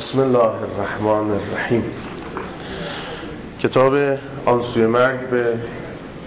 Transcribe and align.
بسم 0.00 0.20
الله 0.20 0.38
الرحمن 0.38 1.30
الرحیم. 1.30 1.84
کتاب 3.62 3.94
آنسوی 4.46 4.86
مرگ 4.86 5.30
به 5.30 5.44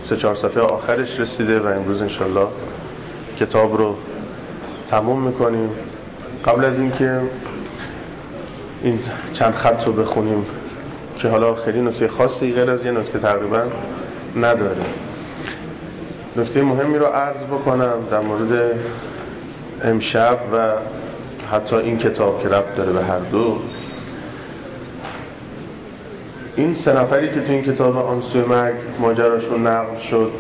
سه 0.02 0.18
چهار 0.18 0.36
صفحه 0.36 0.64
آخرش 0.64 1.20
رسیده 1.20 1.60
و 1.60 1.68
امروز 1.68 2.02
انشالله 2.02 2.48
کتاب 3.40 3.78
رو 3.78 3.98
تموم 4.86 5.22
می‌کنیم. 5.22 5.70
قبل 6.46 6.66
از 6.66 6.80
اینکه 6.80 7.22
این 8.84 9.00
چند 9.34 9.56
خط 9.56 9.88
رو 9.88 9.94
بخونیم 9.94 10.46
که 11.18 11.28
حالا 11.28 11.56
خیلی 11.56 11.82
نکته 11.82 12.08
خاصی 12.08 12.54
غیر 12.54 12.72
از 12.72 12.86
یه 12.86 12.92
نکته 12.92 13.20
تقریبا 13.20 13.64
نداره. 14.36 14.86
نکته 16.36 16.62
مهمی 16.62 16.98
رو 16.98 17.06
عرض 17.06 17.44
بکنم 17.44 17.94
در 18.12 18.20
مورد 18.20 18.80
امشب 19.84 20.38
و 20.54 20.58
حتی 21.52 21.76
این 21.76 21.98
کتاب 21.98 22.44
که 22.44 22.50
ربط 22.50 22.76
داره 22.76 22.92
به 22.94 23.04
هر 23.04 23.20
دو 23.20 23.60
این 26.56 26.74
سه 26.74 26.94
نفری 26.94 27.30
که 27.30 27.42
تو 27.42 27.52
این 27.52 27.64
کتاب 27.64 27.98
آنسوی 27.98 28.42
مرگ 28.42 28.76
ماجراشون 29.00 29.68
نقل 29.68 29.98
شد 29.98 30.32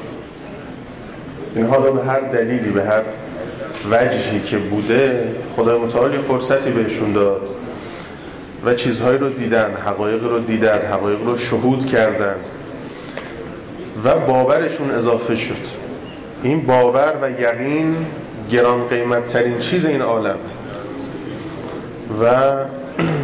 این 1.55 1.66
حالا 1.66 1.91
به 1.91 2.04
هر 2.04 2.20
دلیلی 2.20 2.70
به 2.70 2.84
هر 2.84 3.02
وجهی 3.91 4.40
که 4.40 4.58
بوده 4.58 5.36
خدای 5.55 5.80
متعال 5.80 6.18
فرصتی 6.18 6.72
بهشون 6.72 7.13
داد 7.13 7.49
و 8.66 8.74
چیزهایی 8.74 9.18
رو 9.18 9.30
دیدن 9.30 9.74
حقایق 9.85 10.24
رو 10.24 10.40
دیدن 10.40 10.80
حقایق 10.91 11.24
رو 11.24 11.38
شهود 11.38 11.85
کردن 11.85 12.35
و 14.04 14.20
باورشون 14.20 14.91
اضافه 14.91 15.35
شد. 15.35 15.84
این 16.44 16.66
باور 16.66 17.13
و 17.22 17.41
یقین 17.41 17.96
گران 18.52 18.88
قیمت 18.88 19.27
ترین 19.27 19.58
چیز 19.58 19.85
این 19.85 20.02
عالم 20.02 20.38
و 22.22 22.26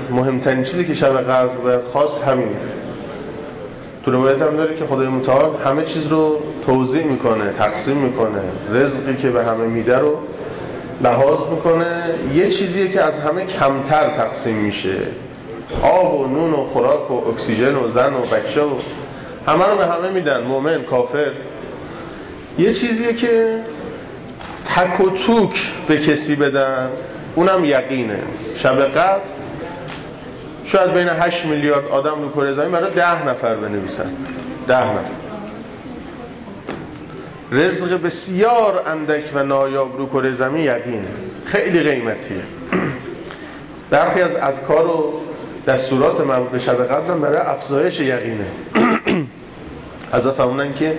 مهمترین 0.10 0.64
چیزی 0.64 0.86
که 0.86 0.94
شب 0.94 1.22
قدر 1.22 1.48
باید 1.48 1.82
خاص 1.94 2.18
همینه. 2.18 2.58
تو 4.06 4.12
روایت 4.12 4.42
هم 4.42 4.58
داره 4.58 4.76
که 4.76 4.86
خدای 4.86 5.08
متعال 5.08 5.52
همه 5.66 5.84
چیز 5.84 6.08
رو 6.08 6.38
توضیح 6.66 7.04
می‌کنه 7.04 7.52
تقسیم 7.58 7.98
می‌کنه. 7.98 8.42
رزقی 8.72 9.16
که 9.16 9.30
به 9.30 9.44
همه 9.44 9.66
میده 9.66 9.98
رو 9.98 10.18
لحاظ 11.04 11.40
می‌کنه. 11.52 11.86
یه 12.34 12.50
چیزیه 12.50 12.88
که 12.88 13.02
از 13.02 13.20
همه 13.20 13.46
کمتر 13.46 14.10
تقسیم 14.10 14.56
میشه. 14.56 14.98
آب 15.84 16.20
و 16.20 16.28
نون 16.28 16.54
و 16.54 16.66
خوراک 16.66 17.12
و 17.12 17.14
اکسیژن 17.14 17.76
و 17.76 17.90
زن 17.90 18.14
و 18.14 18.22
بچه 18.22 18.62
و 18.62 18.70
همه 19.48 19.66
رو 19.66 19.78
به 19.78 19.86
همه 19.86 20.10
میدن 20.14 20.44
مؤمن 20.44 20.84
کافر. 20.84 21.32
یه 22.58 22.74
چیزیه 22.74 23.14
که 23.14 23.60
تک 24.66 25.00
و 25.00 25.10
توک 25.10 25.72
به 25.88 25.98
کسی 25.98 26.36
بدن. 26.36 26.90
اونم 27.36 27.66
یقینه. 27.66 28.20
شب 28.56 28.82
قدر 28.82 29.22
شاید 30.64 30.94
بین 30.94 31.08
8 31.10 31.46
میلیارد 31.46 31.88
آدم 31.88 32.22
رو 32.22 32.32
کره 32.32 32.54
زمین 32.54 32.72
برای 32.72 32.92
ده 32.92 33.28
نفر 33.28 33.56
بنویسن. 33.56 34.12
ده 34.68 34.94
نفر. 34.94 35.18
رزق 37.52 38.02
بسیار 38.02 38.84
اندک 38.88 39.24
و 39.34 39.44
نایاب 39.44 39.98
رو 39.98 40.06
کره 40.06 40.32
زمین 40.32 40.64
یقینه. 40.64 41.08
خیلی 41.46 41.80
قیمتیه. 41.80 42.38
برخی 43.92 44.22
از 44.22 44.36
اذکار 44.36 44.88
و 44.88 45.14
دستورات 45.68 46.22
مربوط 46.22 46.50
به 46.50 46.60
شب 46.60 46.84
قدر 46.86 47.14
برای 47.14 47.38
افزایش 47.38 48.00
یقینه. 48.00 48.46
از 50.12 50.28
فرمودن 50.28 50.74
که 50.74 50.98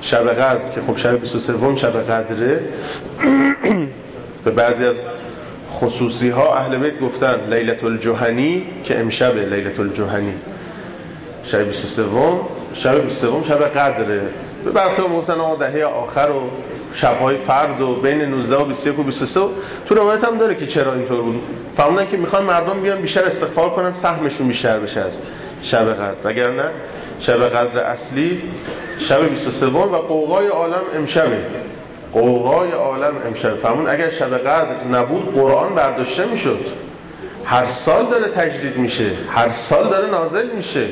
شب 0.00 0.28
قدر 0.28 0.68
که 0.74 0.80
خب 0.80 0.96
شب 0.96 1.20
23 1.20 1.74
شب 1.74 2.10
قدره 2.10 2.60
به 4.44 4.50
بعضی 4.50 4.84
از 4.84 4.96
خصوصی 5.72 6.28
ها 6.28 6.54
اهل 6.54 6.76
بیت 6.76 7.00
گفتن 7.00 7.40
لیلت 7.50 7.84
الجهنی 7.84 8.66
که 8.84 8.98
امشب 8.98 9.36
لیلت 9.36 9.80
الجهنی. 9.80 10.34
شب 11.44 11.62
23 11.62 12.04
شب 12.74 13.02
23 13.02 13.42
شب 13.48 13.62
قدره 13.62 14.20
به 14.64 14.70
برخی 14.70 15.02
هم 15.02 15.16
گفتن 15.16 15.40
آقا 15.40 15.56
دهه 15.56 15.84
آخر 15.84 16.30
و 16.30 16.50
شبهای 16.94 17.36
فرد 17.36 17.80
و 17.80 17.94
بین 17.94 18.22
19 18.22 18.56
و 18.56 18.64
21 18.64 18.98
و 18.98 19.02
23 19.02 19.40
تو 19.86 19.94
روایت 19.94 20.24
هم 20.24 20.38
داره 20.38 20.54
که 20.54 20.66
چرا 20.66 20.94
اینطور 20.94 21.22
بود. 21.22 21.42
فهموندن 21.74 22.06
که 22.06 22.16
می‌خوان 22.16 22.44
مردم 22.44 22.80
بیان 22.80 23.00
بیشتر 23.00 23.24
استغفار 23.24 23.70
کنن 23.70 23.92
سهمشون 23.92 24.48
بیشتر 24.48 24.78
بشه 24.78 25.00
از 25.00 25.18
شب 25.62 25.94
قدر. 25.94 26.16
وگرنه 26.24 26.64
شب 27.18 27.48
قدر 27.48 27.84
اصلی 27.84 28.42
شب 28.98 29.28
23 29.28 29.66
و 29.66 29.96
قوقای 29.96 30.46
عالم 30.46 30.82
امشبه. 30.96 31.38
قوقای 32.12 32.70
عالم 32.70 33.14
امشب 33.26 33.54
فرمون 33.54 33.88
اگر 33.88 34.10
شب 34.10 34.38
قدر 34.38 34.84
نبود 34.92 35.34
قرآن 35.34 35.74
برداشته 35.74 36.24
می‌شد. 36.24 36.66
هر 37.44 37.66
سال 37.66 38.06
داره 38.06 38.28
تجدید 38.28 38.76
میشه 38.76 39.10
هر 39.30 39.50
سال 39.50 39.88
داره 39.88 40.10
نازل 40.10 40.50
میشه. 40.50 40.88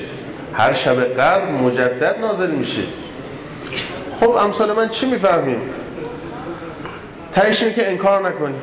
هر 0.54 0.72
شب 0.72 1.04
قدر 1.04 1.50
مجدد 1.50 2.18
نازل 2.20 2.50
میشه. 2.50 2.82
خب 4.20 4.30
امثال 4.30 4.72
من 4.72 4.88
چی 4.88 5.06
می‌فهمیم؟ 5.06 5.60
تهش 7.32 7.62
اینه 7.62 7.74
که 7.74 7.90
انکار 7.90 8.28
نکنیم 8.28 8.62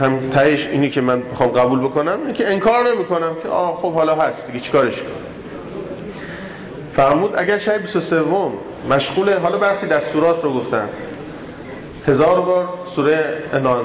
هم 0.00 0.30
تهش 0.30 0.66
اینی 0.66 0.90
که 0.90 1.00
من 1.00 1.20
بخوام 1.20 1.48
قبول 1.48 1.78
بکنم 1.78 2.18
اینه 2.20 2.32
که 2.32 2.48
انکار 2.52 2.90
نمی‌کنم 2.90 3.36
که 3.42 3.48
آه 3.48 3.74
خب 3.74 3.92
حالا 3.92 4.14
هست 4.14 4.46
دیگه 4.46 4.60
چیکارش 4.60 5.02
کنم؟ 5.02 5.10
فرمود 6.92 7.34
اگر 7.36 7.58
شب 7.58 7.78
23 7.78 8.22
مشغول 8.90 9.38
حالا 9.38 9.58
برخی 9.58 9.86
دستورات 9.86 10.44
رو 10.44 10.52
گفتن. 10.54 10.88
هزار 12.06 12.40
بار 12.40 12.68
سوره 12.86 13.42
انا 13.52 13.84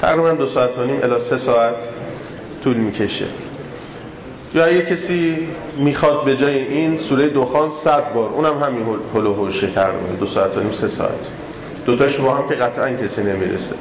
تقریبا 0.00 0.30
دو 0.30 0.46
ساعت 0.46 0.78
و 0.78 0.84
نیم 0.84 1.00
الی 1.02 1.18
سه 1.18 1.36
ساعت 1.36 1.88
طول 2.64 2.76
می‌کشه. 2.76 3.26
یا 4.54 4.64
اگه 4.64 4.82
کسی 4.82 5.48
می‌خواد 5.76 6.24
به 6.24 6.36
جای 6.36 6.58
این 6.58 6.98
سوره 6.98 7.28
دخان 7.28 7.70
صد 7.70 8.12
بار 8.12 8.30
اونم 8.30 8.58
همین 8.58 8.86
هل 9.14 9.26
و 9.26 9.34
هوشه 9.34 9.66
تقریبا 9.66 10.06
دو 10.20 10.26
ساعت 10.26 10.56
و 10.56 10.60
نیم 10.60 10.70
سه 10.70 10.88
ساعت. 10.88 11.28
دوتاش 11.86 12.16
با 12.16 12.34
هم 12.34 12.48
که 12.48 12.54
قطعا 12.54 12.90
کسی 12.90 13.22
نمی‌رسه. 13.22 13.74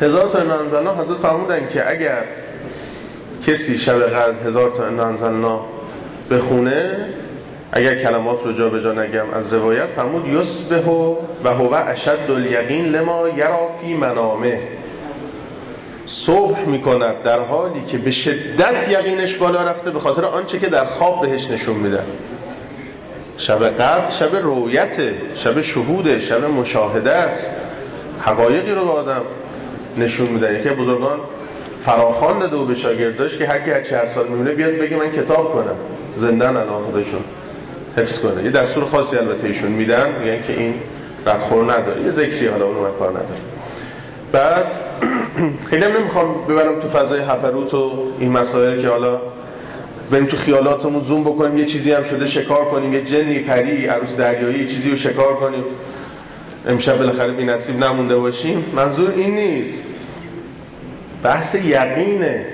هزار 0.00 0.28
تا 0.28 0.38
انزلنا 0.38 0.94
حضرت 0.94 1.16
فرمودن 1.16 1.68
که 1.68 1.90
اگر 1.90 2.24
کسی 3.46 3.78
شب 3.78 4.02
قدر 4.02 4.46
هزار 4.46 4.70
تا 4.70 4.84
انزلنا 4.84 5.60
بخونه 6.30 7.08
اگر 7.76 7.94
کلمات 7.94 8.44
رو 8.44 8.52
جا 8.52 8.68
به 8.68 8.80
جا 8.80 8.92
نگم 8.92 9.30
از 9.32 9.52
روایت 9.52 9.86
فرمود 9.86 10.28
یصبح 10.28 10.84
و 11.44 11.48
هو 11.48 11.74
اشد 11.86 12.18
الیقین 12.28 12.86
لما 12.86 13.28
یرا 13.28 13.68
فی 13.80 13.94
منامه. 13.94 14.60
صبح 16.06 16.64
می‌کند 16.64 17.22
در 17.22 17.40
حالی 17.40 17.82
که 17.82 17.98
به 17.98 18.10
شدت 18.10 18.88
یقینش 18.88 19.34
بالا 19.34 19.62
رفته 19.62 19.90
به 19.90 20.00
خاطر 20.00 20.24
آنچه 20.24 20.58
که 20.58 20.68
در 20.68 20.84
خواب 20.84 21.20
بهش 21.20 21.50
نشون 21.50 21.76
میدن 21.76 22.06
شب 23.36 23.68
قدر 23.68 24.10
شب 24.10 24.36
رویته 24.36 25.14
شب 25.34 25.60
شهوده 25.60 26.20
شب 26.20 26.44
مشاهده 26.44 27.10
است. 27.10 27.50
حقایقی 28.20 28.72
رو 28.72 28.84
به 28.84 28.90
آدم 28.90 29.22
نشون 29.98 30.28
میدن 30.28 30.62
که 30.62 30.70
بزرگان 30.70 31.20
فراخان 31.78 32.38
داده 32.38 32.56
و 32.56 32.64
به 32.64 32.74
شاگرداش 32.74 33.38
که 33.38 33.46
هر 33.46 33.58
کی 33.60 33.70
هر 33.70 33.82
چهار 33.82 34.06
سال 34.06 34.28
میمونه 34.28 34.52
بیاد 34.52 34.72
بگه 34.72 34.96
من 34.96 35.12
کتاب 35.12 35.52
کنم. 35.52 35.76
زندن 36.16 36.56
الان 36.56 36.82
خودشون 36.82 37.20
حفظ 37.96 38.18
کنه. 38.18 38.44
یه 38.44 38.50
دستور 38.50 38.84
خاصی 38.84 39.16
البته 39.16 39.46
ایشون 39.46 39.70
میدن 39.72 40.12
میگن 40.20 40.42
که 40.42 40.52
این 40.52 40.74
ردخور 41.26 41.64
نداره. 41.64 42.02
یه 42.02 42.10
ذکری 42.10 42.46
حالا 42.46 42.64
اونو 42.66 42.82
من 42.82 42.92
کار 42.98 43.10
نداره 43.10 43.40
بعد 44.32 44.66
خیلی 45.70 45.84
هم 45.84 45.92
نمی‌خوام 45.96 46.46
ببرم 46.48 46.80
تو 46.80 46.88
فضای 46.88 47.20
هپروت 47.20 47.74
و 47.74 47.92
این 48.18 48.32
مسائل 48.32 48.80
که 48.80 48.88
حالا 48.88 49.20
بریم 50.10 50.26
تو 50.26 50.36
خیالاتمون 50.36 51.02
زوم 51.02 51.24
بکنیم 51.24 51.56
یه 51.56 51.66
چیزی 51.66 51.92
هم 51.92 52.02
شده 52.02 52.26
شکار 52.26 52.64
کنیم 52.64 52.94
یه 52.94 53.04
جنی 53.04 53.38
پری 53.38 53.86
عروس 53.86 54.16
دریایی 54.16 54.66
چیزی 54.66 54.90
رو 54.90 54.96
شکار 54.96 55.34
کنیم. 55.34 55.64
امشب 56.68 56.98
بالاخره 56.98 57.32
بی 57.32 57.44
نصیب 57.44 57.84
نمونده 57.84 58.16
باشیم. 58.16 58.64
منظور 58.76 59.10
این 59.10 59.34
نیست. 59.34 59.86
بحث 61.22 61.54
یقینه. 61.54 62.46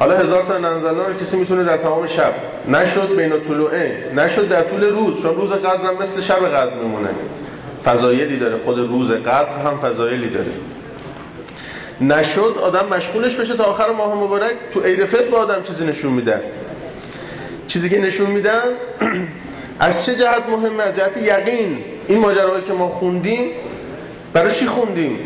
حالا 0.00 0.18
هزار 0.18 0.42
تا 0.42 0.58
ننزلنا 0.58 1.06
رو 1.06 1.14
کسی 1.14 1.36
می‌تونه 1.36 1.64
در 1.64 1.76
تمام 1.76 2.06
شب 2.06 2.34
نشد 2.68 3.16
بین 3.16 3.40
طلوعه 3.40 4.12
نشد 4.16 4.48
در 4.48 4.62
طول 4.62 4.84
روز 4.84 5.22
چون 5.22 5.34
روز 5.34 5.52
قدر 5.52 5.86
هم 5.86 6.02
مثل 6.02 6.20
شب 6.20 6.48
قدر 6.48 6.74
میمونه. 6.74 7.08
فضایلی 7.84 8.38
داره 8.38 8.58
خود 8.58 8.78
روز 8.78 9.10
قدر 9.10 9.58
هم 9.64 9.78
فضایلی 9.78 10.30
داره. 10.30 10.50
نشد 12.00 12.56
آدم 12.62 12.96
مشغولش 12.96 13.36
بشه 13.36 13.54
تا 13.54 13.64
آخر 13.64 13.92
ماه 13.92 14.14
مبارک 14.14 14.54
تو 14.72 14.80
عید 14.80 15.04
فطر 15.04 15.24
به 15.24 15.36
آدم 15.36 15.62
چیزی 15.62 15.84
نشون 15.84 16.12
میدن 16.12 16.40
چیزی 17.68 17.88
که 17.88 17.98
نشون 17.98 18.30
میدن 18.30 18.62
از 19.80 20.06
چه 20.06 20.16
جهت 20.16 20.42
مهمه؟ 20.48 20.82
از 20.82 20.96
جهت 20.96 21.16
یقین. 21.16 21.84
این 22.08 22.18
ماجراهایی 22.18 22.62
که 22.62 22.72
ما 22.72 22.88
خوندیم 22.88 23.50
برای 24.32 24.52
چی 24.52 24.66
خوندیم؟ 24.66 25.18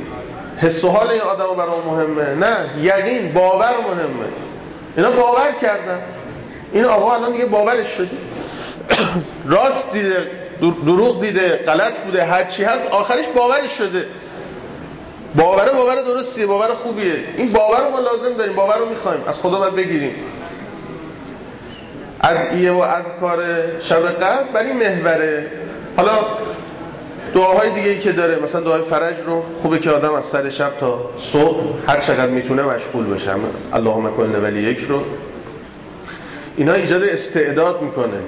حس 0.56 0.85
و 0.85 0.88
حال 0.88 1.09
این 1.09 1.21
آدم 1.21 1.44
برای 1.56 1.81
مهمه؟ 1.87 2.35
نه 2.35 2.56
یقین 2.82 3.32
باور 3.32 3.71
مهمه. 3.71 4.29
اینا 4.96 5.11
باور 5.11 5.52
کردن. 5.62 6.02
این 6.73 6.85
آقا 6.85 7.14
الان 7.14 7.32
دیگه 7.32 7.46
باورش 7.46 7.88
شده. 7.88 8.08
راست 9.46 9.93
دیده 9.93 10.17
دروغ 10.87 11.20
دیده 11.20 11.56
غلط 11.56 12.00
بوده 12.00 12.25
هر 12.25 12.44
چی 12.44 12.64
هست 12.64 12.87
آخرش 12.87 13.29
باورش 13.29 13.79
شده. 13.79 14.06
باور 15.37 15.73
باور 15.73 16.02
درستیه 16.02 16.46
باور 16.46 16.69
خوبیه. 16.69 17.14
این 17.37 17.52
باور 17.52 17.85
رو 17.85 17.91
ما 17.91 17.99
لازم 17.99 18.32
داریم 18.35 18.56
باور 18.56 18.79
رو 18.79 18.88
می‌خوایم. 18.88 19.20
از 19.26 19.43
خدا 19.43 19.58
باید 19.58 19.75
بگیریم. 19.75 20.14
ادعیه 22.25 22.73
و 22.73 22.79
اذکار 22.79 23.44
شب 23.81 24.08
قدر 24.08 24.43
برای 24.55 24.73
محوره. 24.73 25.47
حالا 25.97 26.11
دعاهای 27.34 27.70
دیگه 27.70 27.90
ای 27.90 27.98
که 27.98 28.12
داره 28.12 28.38
مثلا 28.42 28.60
دعای 28.60 28.82
فرج 28.82 29.14
رو 29.26 29.42
خوبه 29.62 29.78
که 29.78 29.90
آدم 29.90 30.12
از 30.12 30.25
سر 30.25 30.48
شب 30.48 30.76
تا 30.76 31.10
صبح 31.16 31.62
هر 31.86 32.00
چقدر 32.00 32.31
می‌تونه 32.31 32.62
مشغول 32.62 33.04
باشه 33.04 33.31
اللهم 33.72 34.16
کل 34.16 34.42
ولی 34.42 34.62
یک 34.62 34.86
رو. 34.88 35.02
اینا 36.56 36.72
ایجاد 36.72 37.02
استعداد 37.02 37.82
می‌کنه. 37.82 38.20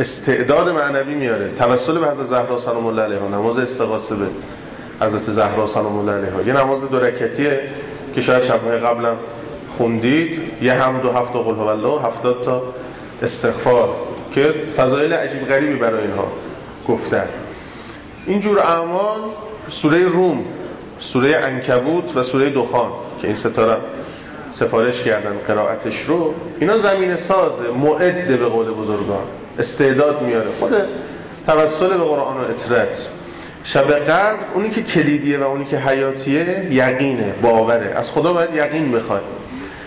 استعداد 0.00 0.68
معنوی 0.68 1.14
میاره. 1.14 1.50
توسل 1.58 1.98
به 1.98 2.06
حضرت 2.06 2.26
زهرا 2.26 2.58
سلام 2.58 2.86
الله 2.86 3.02
علیها. 3.02 3.28
نماز 3.28 3.58
استغاثه 3.58 4.14
به 4.14 4.26
حضرت 5.00 5.22
زهرا 5.22 5.66
سلام 5.66 5.98
الله 5.98 6.12
علیها. 6.12 6.42
یه 6.42 6.52
نماز 6.52 6.90
دو 6.90 7.00
رکعتیه 7.00 7.60
که 8.14 8.20
شاید 8.20 8.44
شبهای 8.44 8.78
قبلم 8.78 9.16
خوندید. 9.70 10.40
یه 10.62 10.72
هم 10.72 11.00
دو 11.00 11.12
هفت 11.12 11.32
قل 11.32 11.54
هو 11.54 11.66
الله. 11.66 12.00
هفتاد 12.02 12.42
تا 12.42 12.62
استغفار 13.22 13.94
که 14.34 14.54
فضایل 14.76 15.12
عجیب 15.12 15.48
غریبی 15.48 15.74
برای 15.74 16.02
اینها 16.02 16.26
گفتن. 16.88 17.28
اینجور 18.26 18.58
اعمال 18.58 19.20
سوره 19.70 20.08
روم 20.08 20.44
سوره 20.98 21.36
انکبوت 21.36 22.16
و 22.16 22.22
سوره 22.22 22.50
دخان 22.50 22.90
که 23.20 23.26
این 23.26 23.36
ستاره 23.36 23.76
سفارش 24.50 25.02
کردن 25.02 25.36
قرائتش 25.46 26.00
رو 26.00 26.34
اینا 26.60 26.78
زمین 26.78 27.16
سازه 27.16 27.70
معد 27.70 28.26
به 28.26 28.46
قول 28.46 28.66
بزرگان 28.70 29.24
استعداد 29.58 30.22
میاره. 30.22 30.50
خود 30.60 30.72
توسل 31.46 31.88
به 31.88 32.04
قرآن 32.04 32.36
و 32.36 32.40
اطرت. 32.40 33.08
شب 33.64 33.92
قدر 33.92 34.36
اونی 34.54 34.70
که 34.70 34.82
کلیدیه 34.82 35.38
و 35.38 35.42
اونی 35.42 35.64
که 35.64 35.78
حیاتیه 35.78 36.68
یقینه 36.70 37.34
باوره. 37.42 37.92
از 37.96 38.10
خدا 38.10 38.32
باید 38.32 38.54
یقین 38.54 38.92
بخواد. 38.92 39.22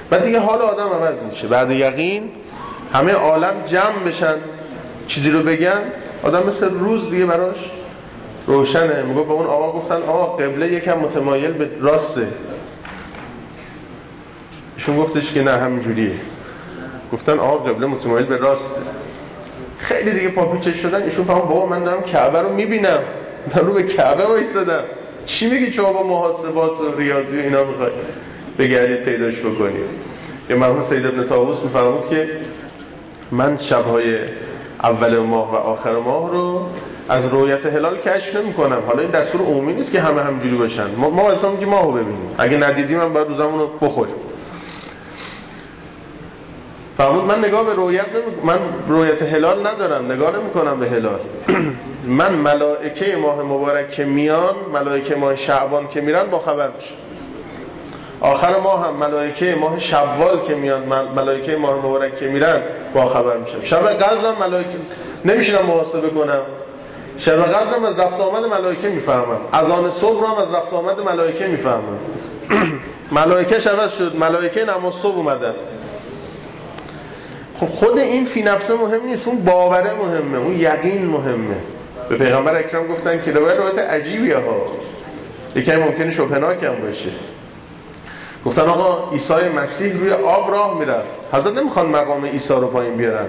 بعد 0.10 0.24
دیگه 0.24 0.40
حال 0.40 0.62
آدم 0.62 0.88
عوض 0.88 1.24
میشه. 1.24 1.48
بعد 1.48 1.72
یقین 1.72 2.30
همه 2.94 3.12
عالم 3.12 3.54
جمع 3.66 4.04
بشن 4.08 4.36
چیزی 5.08 5.32
رو 5.32 5.44
بگن 5.44 5.82
آدم 6.24 6.48
مثل 6.48 6.74
روز 6.74 7.10
دیگه 7.10 7.26
براش 7.26 7.72
روشنه. 8.48 9.04
میگو 9.04 9.24
به 9.24 9.34
اون 9.34 9.46
آقا 9.46 9.72
گفتن 9.72 10.02
آقا 10.02 10.36
قبله 10.36 10.68
یکم 10.68 11.00
متمایل 11.00 11.52
به 11.54 11.70
راسته. 11.82 12.28
ایشون 14.76 14.98
گفتش 14.98 15.34
که 15.34 15.44
نه 15.44 15.52
همینجوریه. 15.52 16.16
گفتن 17.14 17.40
آقا 17.40 17.58
قبله 17.58 17.88
متمایل 17.88 18.26
به 18.26 18.38
راسته. 18.38 18.82
خیلی 19.78 20.12
دیگه 20.12 20.30
پاپیچه 20.30 20.74
شدن. 20.74 21.04
ایشون 21.04 21.26
فهم 21.26 21.40
بابا 21.40 21.66
من 21.66 21.84
دارم 21.84 22.02
کعبه 22.02 22.42
رو 22.42 22.54
می‌بینم. 22.54 23.00
من 23.56 23.66
رو 23.66 23.74
به 23.74 23.84
کعبه 23.84 24.24
وایسادم. 24.26 24.84
چی 25.26 25.50
میگی 25.50 25.72
شما 25.72 25.94
با 25.94 26.04
محاسبات 26.04 26.82
و 26.82 26.98
ریاضی 26.98 27.38
و 27.38 27.42
اینا 27.42 27.64
می‌خوای 27.64 27.92
بگردید 28.60 29.04
پیداش 29.04 29.40
بکنید 29.40 29.86
یه 30.50 30.56
مرحوم 30.56 30.82
سید 30.82 31.06
ابن 31.06 31.28
طاووس 31.28 31.62
میفرمود 31.64 32.10
که 32.10 32.30
من 33.32 33.58
شبهای 33.58 34.18
اول 34.84 35.18
ماه 35.18 35.52
و 35.52 35.56
آخر 35.56 35.96
ماه 35.96 36.32
رو 36.32 36.66
از 37.10 37.28
رویت 37.28 37.66
هلال 37.66 37.98
کشف 37.98 38.36
نمی 38.36 38.54
کنم 38.54 38.84
حالا 38.88 39.02
این 39.02 39.12
دستور 39.12 39.42
عمومی 39.42 39.74
نیست 39.74 39.92
که 39.92 40.02
همه 40.02 40.22
همجوری 40.22 40.56
باشن. 40.56 40.96
ما 40.98 41.10
ما 41.10 41.32
اصلا 41.32 41.52
میگیم 41.52 41.70
ماهو 41.70 41.92
ببینیم. 41.92 42.36
اگه 42.38 42.58
ندیدیم 42.58 42.98
من 42.98 43.14
باید 43.14 43.28
روزمون 43.28 43.60
رو 43.60 43.68
بخوریم. 43.82 44.16
فرمود 46.98 47.24
من 47.24 47.40
نگاه 47.40 47.66
به 47.66 47.74
رویت 47.74 48.06
نمی... 48.10 48.42
من 48.44 48.60
رویت 48.88 49.24
هلال 49.24 49.68
ندارم. 49.68 50.12
نگاه 50.12 50.40
نمی 50.40 50.50
کنم 50.50 50.80
به 50.80 50.90
هلال. 50.90 51.20
من 52.20 52.34
ملائکه 52.34 53.16
ماه 53.16 53.42
مبارک 53.42 53.90
که 53.90 54.06
میان 54.06 54.56
ملائکه 54.74 55.16
ماه 55.16 55.36
شعبان 55.36 55.88
که 55.88 56.02
میرن 56.02 56.24
با 56.24 56.40
خبر 56.40 56.70
میشه. 56.76 56.94
آخر 58.22 58.60
ماه 58.60 58.88
هم 58.88 58.94
ملائکه 58.94 59.56
ماه 59.62 59.80
شوال 59.80 60.42
که 60.48 60.56
میان 60.56 60.84
ملائکه 61.16 61.58
ماه 61.58 61.78
مبارک 61.78 62.16
که 62.16 62.28
میرن 62.28 62.62
با 62.94 63.06
خبر 63.06 63.38
میشن 63.38 63.64
شب 63.64 63.88
قدرم 63.88 64.36
ملائکه 64.40 64.78
نمیشینم 65.26 65.66
محاسبه 65.66 66.10
کنم. 66.10 66.42
شب 67.18 67.44
قدرم 67.44 67.86
از 67.86 68.00
رفت 68.00 68.20
آمد 68.20 68.44
ملائکه 68.46 68.90
می‌فهمم 68.90 69.40
از 69.52 69.70
آن 69.70 69.92
صبح 69.92 70.26
هم 70.32 70.44
از 70.44 70.54
رفت 70.54 70.74
آمد 70.74 71.00
ملائکه 71.00 71.48
می‌فهمم 71.48 72.00
ملائکه 73.12 73.60
شبه 73.60 73.88
شد. 73.88 74.16
ملائکه 74.16 74.66
نماز 74.66 74.94
صبح 74.94 75.16
اومدن. 75.16 75.54
خب 77.56 77.66
خود 77.66 78.00
این 78.00 78.26
فی 78.26 78.42
نفسه 78.42 78.74
مهم 78.74 79.06
نیست. 79.06 79.28
اون 79.28 79.44
باوره 79.44 79.94
مهمه. 79.94 80.38
اون 80.38 80.60
یقین 80.60 81.06
مهمه. 81.06 81.56
به 82.10 82.16
پیغمبر 82.18 82.56
اکرم 82.56 82.88
گفتن 82.88 83.22
که 83.26 83.32
روایت 83.32 83.58
روایت 83.58 83.80
عجیبیه 83.80 84.38
ها. 84.38 84.66
یکی 85.56 85.76
ممکنه 85.76 86.10
شبهناک 86.10 86.64
هم 86.64 86.76
باشه. 86.82 87.10
گفتن 88.46 88.62
آقا 88.62 89.12
عیسی 89.12 89.50
مسیح 89.56 89.94
روی 89.94 90.12
آب 90.12 90.52
راه 90.52 90.80
می‌رفت. 90.80 91.20
حضرت 91.34 91.58
نمی‌خوان 91.58 91.86
مقام 91.86 92.26
عیسی 92.26 92.54
رو 92.54 92.68
پایین 92.68 92.98
بیارن. 92.98 93.26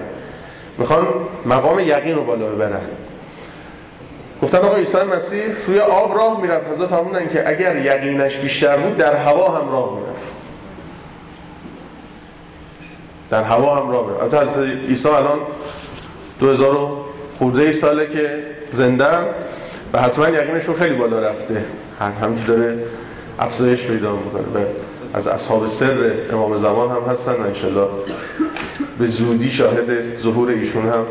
می‌خوان 0.77 1.07
مقام 1.45 1.79
یقین 1.79 2.15
رو 2.15 2.23
بالا 2.23 2.45
ببرن. 2.47 2.81
گفتن 4.49 4.67
آقا 4.67 4.75
عیسی 4.75 4.97
مسیح 4.97 5.43
روی 5.67 5.79
آب 5.79 6.17
راه 6.17 6.41
می‌رفت. 6.41 6.67
حضرت 6.71 6.87
فرمودن 6.87 7.29
که 7.29 7.49
اگر 7.49 7.75
یقینش 7.75 8.37
بیشتر 8.37 8.77
بود 8.77 8.97
در 8.97 9.15
هوا 9.15 9.49
هم 9.49 9.71
راه 9.71 9.99
می‌رفت. 9.99 10.33
در 13.29 13.43
هوا 13.43 13.75
هم 13.75 13.91
راه 13.91 14.07
می‌رفت. 14.07 14.33
البته 14.33 14.87
عیسی 14.87 15.09
الان 15.09 15.39
2000 16.39 16.91
خورده 17.37 17.71
ساله 17.71 18.07
که 18.07 18.43
زندن 18.71 19.25
و 19.93 20.01
حتما 20.01 20.29
یقینشون 20.29 20.75
خیلی 20.75 20.95
بالا 20.95 21.19
رفته. 21.19 21.65
هر 21.99 22.11
همچی 22.11 22.43
داره 22.43 22.83
افزایش 23.39 23.85
پیدا 23.85 24.15
می‌کنه. 24.15 24.65
از 25.13 25.27
اصحاب 25.27 25.67
سر 25.67 26.13
امام 26.31 26.57
زمان 26.57 26.89
هم 26.89 27.11
هستن 27.11 27.33
و 27.33 27.41
انشالله 27.41 27.87
به 28.99 29.07
زودی 29.07 29.51
شاهد 29.51 30.17
ظهور 30.17 30.49
ایشون 30.49 30.87
هم 30.87 31.05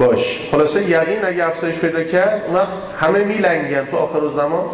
باش. 0.00 0.40
خلاصه 0.50 0.90
یقین 0.90 1.24
اگه 1.24 1.46
افزایش 1.46 1.74
پیدا 1.74 2.04
کرد 2.04 2.42
اون 2.46 2.60
همه 3.00 3.24
میلنگن 3.24 3.84
تو 3.84 3.96
آخر 3.96 4.28
زمان. 4.28 4.64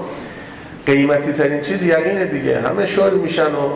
قیمتی 0.87 1.32
ترین 1.32 1.62
چیز 1.62 1.82
یقین 1.82 2.25
دیگه. 2.25 2.61
همه 2.61 2.87
شل 2.87 3.14
میشن 3.14 3.55
و 3.55 3.70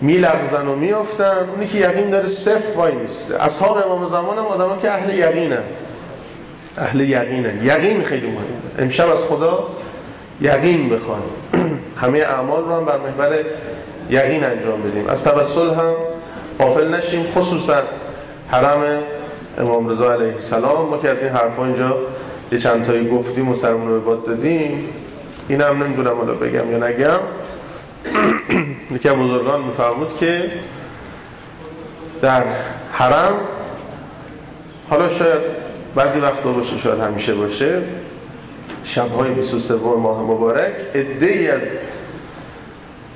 میلغزن 0.00 0.68
و 0.68 0.76
میافتن. 0.76 1.48
اونی 1.54 1.66
که 1.66 1.78
یقین 1.78 2.10
داره 2.10 2.26
صف 2.26 2.76
وای 2.76 2.94
میسته. 2.94 3.44
اصحاب 3.44 3.76
امام 3.76 4.06
زمان 4.06 4.38
هم 4.38 4.46
آدم 4.46 4.78
که 4.82 4.90
اهل 4.90 5.18
یقینن. 5.18 5.64
اهل 6.78 7.00
یقینن. 7.00 7.64
یقین 7.64 8.02
خیلی 8.02 8.26
مهمه. 8.26 8.46
امشب 8.78 9.10
از 9.10 9.24
خدا 9.24 9.66
یقین 10.40 10.88
بخوایم. 10.88 11.22
همه 12.02 12.18
اعمال 12.18 12.64
رو 12.64 12.74
هم 12.74 12.84
بر 12.84 12.98
محور 12.98 13.44
یقین 14.10 14.44
انجام 14.44 14.82
بدیم. 14.82 15.08
از 15.08 15.24
توسل 15.24 15.74
هم 15.74 15.94
غافل 16.58 16.94
نشیم. 16.94 17.26
خصوصا 17.34 17.82
حرم 18.48 19.02
امام 19.58 19.88
رضا 19.88 20.12
علیه 20.12 20.34
السلام. 20.34 20.88
ما 20.88 20.98
که 20.98 21.08
از 21.08 21.22
این 21.22 21.32
حرفا 21.32 21.64
اینجا 21.64 21.98
یه 22.52 22.58
چند 22.58 22.82
تایی 22.84 23.08
گفتیم 23.08 23.48
و 23.48 23.54
سرمون 23.54 23.88
رو 23.88 24.00
باد 24.00 24.24
دادیم. 24.24 24.88
این 25.48 25.60
هم 25.60 25.82
نمی‌دونم 25.82 26.16
حالا 26.16 26.34
بگم 26.34 26.70
یا 26.70 26.88
نگم. 26.88 27.20
یکی 28.94 29.08
بزرگان 29.08 29.62
میفرمود 29.62 30.16
که 30.16 30.50
در 32.22 32.44
حرم 32.92 33.34
حالا 34.90 35.08
شاید 35.08 35.40
بعضی 35.94 36.20
وقتا 36.20 36.52
باشه 36.52 36.78
شاید 36.78 37.00
همیشه 37.00 37.34
باشه 37.34 37.82
شبهای 38.84 39.30
23 39.30 39.74
ماه 39.74 40.22
مبارک 40.22 40.72
ای 41.20 41.48
از 41.48 41.62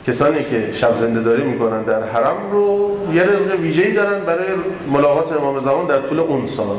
کسانی 0.06 0.44
که 0.44 0.72
شب 0.72 0.94
زنده 0.94 1.20
داری 1.20 1.42
می‌کنن 1.42 1.82
در 1.82 2.02
حرم 2.02 2.50
رو 2.52 2.96
یه 3.14 3.22
رزق 3.22 3.60
ویژه‌ای 3.60 3.92
دارن 3.92 4.24
برای 4.24 4.46
ملاقات 4.92 5.32
امام 5.32 5.60
زمان 5.60 5.86
در 5.86 6.00
طول 6.00 6.20
اون 6.20 6.46
سال. 6.46 6.76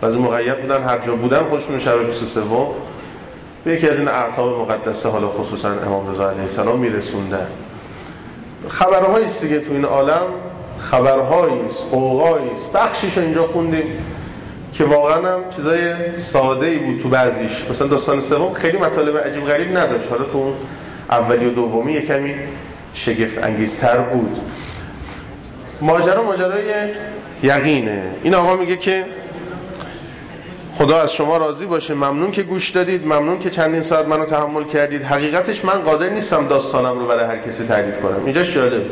بعضی 0.00 0.18
مقید 0.18 0.60
بودن 0.60 0.82
هر 0.82 0.98
جا 0.98 1.14
بودن 1.14 1.42
خودشون 1.42 1.78
شب 1.78 2.04
23 2.04 2.40
به 3.64 3.72
یکی 3.72 3.88
از 3.88 3.98
این 3.98 4.08
اعتاب 4.08 4.60
مقدسه 4.60 5.08
حالا 5.08 5.28
خصوصا 5.28 5.68
امام 5.70 6.10
رضا 6.10 6.30
علیه 6.30 6.42
السلام 6.42 6.78
میرسوندن. 6.78 7.46
خبرهایی 8.68 9.24
است 9.24 9.46
تو 9.46 9.72
این 9.72 9.84
عالم. 9.84 10.26
خبرهایی 10.78 11.60
است 11.66 11.86
قوقایی 11.90 12.50
است. 12.50 12.72
بخشیش 12.72 13.18
اینجا 13.18 13.44
خوندیم 13.44 13.84
که 14.72 14.84
واقعا 14.84 15.34
هم 15.34 15.40
چیزای 15.56 16.18
ساده 16.18 16.66
ای 16.66 16.78
بود 16.78 16.98
تو 16.98 17.08
بعضیش. 17.08 17.66
مثلا 17.70 17.86
داستان 17.88 18.20
سوم 18.20 18.52
خیلی 18.52 18.78
مطالب 18.78 19.16
عجیب 19.16 19.44
غریب 19.44 19.76
نداشت. 19.76 20.08
حالا 20.10 20.24
تو 20.24 20.52
اولی 21.10 21.46
و 21.46 21.50
دومی 21.50 21.92
یه 21.92 22.02
کمی 22.02 22.34
شگفت 22.94 23.38
انگیزتر 23.38 23.98
بود. 23.98 24.38
ماجرا 25.80 26.22
ماجرای 26.22 26.64
یقینه. 27.42 28.02
این 28.22 28.34
آقا 28.34 28.56
میگه 28.56 28.76
که 28.76 29.04
خدا 30.72 31.02
از 31.02 31.12
شما 31.12 31.36
راضی 31.36 31.66
باشه. 31.66 31.94
ممنون 31.94 32.30
که 32.30 32.42
گوش 32.42 32.70
دادید. 32.70 33.06
ممنون 33.06 33.38
که 33.38 33.50
چندین 33.50 33.80
ساعت 33.80 34.06
منو 34.06 34.24
تحمل 34.24 34.64
کردید. 34.64 35.02
حقیقتش 35.02 35.64
من 35.64 35.78
قادر 35.78 36.08
نیستم 36.08 36.48
داستانم 36.48 36.98
رو 36.98 37.06
برای 37.06 37.24
هر 37.24 37.38
کسی 37.38 37.64
تعریف 37.64 38.00
کنم. 38.00 38.24
اینجا 38.24 38.42
جالب 38.42 38.82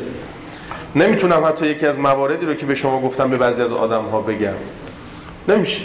نمی‌تونم 0.96 1.44
حتی 1.44 1.66
یکی 1.66 1.86
از 1.86 1.98
مواردی 1.98 2.46
رو 2.46 2.54
که 2.54 2.66
به 2.66 2.74
شما 2.74 3.00
گفتم 3.00 3.30
به 3.30 3.36
بعضی 3.36 3.62
از 3.62 3.72
آدم 3.72 4.04
ها 4.04 4.20
بگم. 4.20 4.54
نمیشه. 5.48 5.80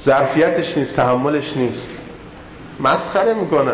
ظرفیتش 0.00 0.78
نیست 0.78 0.96
تحملش 0.96 1.56
نیست. 1.56 1.90
مسخره 2.80 3.34
می‌کنه. 3.34 3.72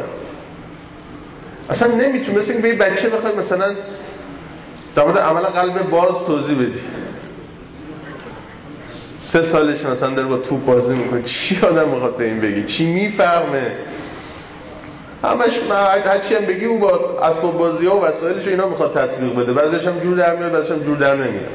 اصلا 1.70 1.94
نمی‌تونه 1.94 2.38
مثل 2.38 2.60
به 2.60 2.74
بچه 2.74 3.08
بخوای 3.08 3.34
مثلا 3.34 3.74
در 4.96 5.04
مورد 5.04 5.18
عمل 5.18 5.40
قلب 5.40 5.90
باز 5.90 6.24
توضیح 6.26 6.56
بدی 6.56 6.80
سه 8.86 9.42
سالش 9.42 9.84
مثلا 9.84 10.14
داره 10.14 10.28
با 10.28 10.36
توپ 10.36 10.64
بازی 10.64 10.94
می‌کنه. 10.94 11.22
چی 11.22 11.60
آدم 11.62 11.88
می‌خواد 11.88 12.16
به 12.16 12.24
این 12.24 12.40
بگی 12.40 12.64
چی 12.64 12.86
می‌فهمه؟ 12.86 13.72
همش 15.24 15.60
هرچی 16.04 16.34
هم 16.34 16.44
بگی 16.44 16.64
او 16.64 16.78
با 16.78 17.18
اسباب 17.22 17.58
بازی 17.58 17.86
ها 17.86 17.96
و 17.96 18.04
وسایلش 18.04 18.48
اینا 18.48 18.68
می‌خواد 18.68 18.94
تطبیق 18.94 19.36
بده. 19.36 19.52
بعضیش 19.52 19.86
هم 19.86 19.98
جور 19.98 20.16
در 20.16 20.36
میاد 20.36 20.52
بعضیش 20.52 20.70
هم 20.70 20.82
جور 20.82 20.96
در 20.96 21.14
نمیاد. 21.14 21.48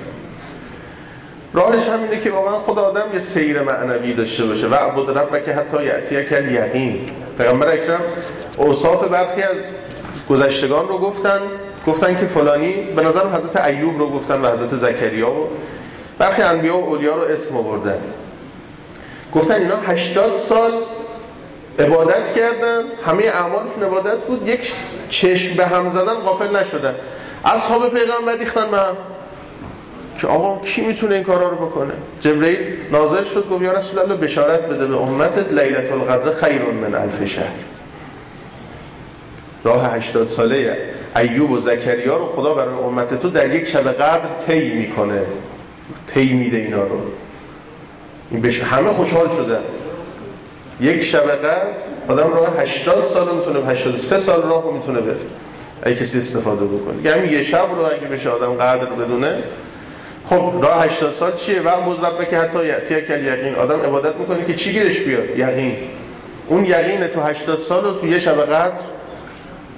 راهش 1.53 1.87
همینه 1.87 2.19
که 2.19 2.31
واقعا 2.31 2.59
خدا 2.59 2.81
آدم 2.81 3.13
یه 3.13 3.19
سیر 3.19 3.61
معنوی 3.61 4.13
داشته 4.13 4.45
باشه. 4.45 4.67
و 4.67 4.73
عبد 4.73 5.17
ربک 5.17 5.49
حتی 5.49 5.83
یعتیه 5.83 6.23
کل 6.23 6.51
یقین 6.51 6.99
پیغمبر 7.37 7.73
اکرم 7.73 8.01
اوصاف 8.57 9.03
برخی 9.03 9.41
از 9.41 9.57
گذشتگان 10.29 10.87
رو 10.87 10.97
گفتن 10.97 11.39
گفتن 11.87 12.17
که 12.17 12.25
فلانی 12.25 12.73
به 12.73 13.01
نظر 13.01 13.27
حضرت 13.27 13.55
ایوب 13.55 13.99
رو 13.99 14.09
گفتن 14.09 14.41
و 14.41 14.51
حضرت 14.51 14.75
زکریا 14.75 15.31
و 15.31 15.47
برخی 16.17 16.41
انبیا 16.41 16.77
و 16.77 16.89
اولیا 16.89 17.15
رو 17.15 17.21
اسم 17.21 17.57
آوردن. 17.57 17.99
گفتن 19.33 19.53
اینا 19.53 19.75
80 19.75 20.35
سال 20.35 20.71
عبادت 21.79 22.33
کردن 22.33 22.83
همه 23.05 23.23
اعمالشون 23.23 23.83
عبادت 23.83 24.17
بود 24.17 24.47
یک 24.47 24.73
چشم 25.09 25.55
به 25.55 25.65
هم 25.65 25.89
زدن 25.89 26.13
غافل 26.13 26.55
نشدن. 26.55 26.95
اصحاب 27.45 27.89
پیغمبر 27.89 28.37
ریختن 28.39 28.71
به 28.71 28.77
هم. 28.77 28.97
که 30.17 30.27
آقا 30.27 30.61
کی 30.61 30.81
می‌تونه 30.81 31.15
این 31.15 31.23
کارا 31.23 31.49
رو 31.49 31.55
بکنه؟ 31.55 31.93
جبرئیل 32.21 32.57
نازل 32.91 33.23
شد 33.23 33.49
گفت 33.49 33.61
یا 33.61 33.71
رسول 33.71 33.99
الله 33.99 34.15
بشارت 34.15 34.61
بده 34.61 34.85
به 34.85 35.01
امتت 35.01 35.53
لیلت 35.53 35.91
القدر 35.91 36.31
خیر 36.31 36.61
من 36.61 36.95
الف 36.95 37.25
شهر. 37.25 37.55
راه 39.65 39.95
80 39.95 40.27
ساله 40.27 40.77
ایوب 41.15 41.51
و 41.51 41.59
زکریا 41.59 42.17
رو 42.17 42.25
خدا 42.25 42.53
برای 42.53 42.73
امت 42.73 43.19
تو 43.19 43.29
در 43.29 43.55
یک 43.55 43.67
شب 43.67 43.91
قدر 43.91 44.29
طی 44.47 44.69
می‌کنه. 44.69 45.21
طی 46.07 46.33
میده 46.33 46.57
اینا 46.57 46.83
رو. 46.83 46.99
این 48.31 48.41
بشه 48.41 48.63
همه 48.63 48.89
خوشحال 48.89 49.29
شدن. 49.29 49.61
یک 50.81 51.03
شب 51.03 51.31
قدر 51.31 51.61
آدم 52.07 52.33
راه 52.33 52.61
80 52.61 53.03
سال 53.03 53.35
می‌تونه 53.35 53.59
83 53.65 54.17
سال 54.17 54.43
راه 54.43 54.63
رو 54.63 54.71
می‌تونه 54.71 55.01
بره. 55.01 55.17
اگه 55.83 55.95
کسی 55.95 56.19
استفاده 56.19 56.65
بکنه. 56.65 56.95
یعنی 57.03 57.27
یه 57.27 57.41
شب 57.41 57.67
رو 57.75 57.85
اگه 57.85 58.07
بشه 58.07 58.29
آدم 58.29 58.53
قدر 58.53 58.85
بدونه 58.85 59.43
خب 60.23 60.53
راه 60.61 60.85
80 60.85 61.13
سال 61.13 61.35
چیه؟ 61.35 61.61
وقت 61.61 61.85
بود 61.85 62.05
رب 62.05 62.29
که 62.29 62.37
حتی 62.37 62.65
یعتی 62.65 63.01
کل 63.01 63.25
یقین 63.25 63.55
آدم 63.55 63.81
عبادت 63.81 64.15
می‌کنه 64.15 64.45
که 64.45 64.53
چی 64.53 64.71
گیرش 64.71 64.99
بیاد؟ 64.99 65.29
یقین. 65.29 65.77
اون 66.47 66.65
یقین 66.65 67.07
تو 67.07 67.21
80 67.21 67.59
سال 67.59 67.83
رو 67.83 67.93
تو 67.93 68.07
یه 68.07 68.19
شب 68.19 68.41
قدر 68.41 68.79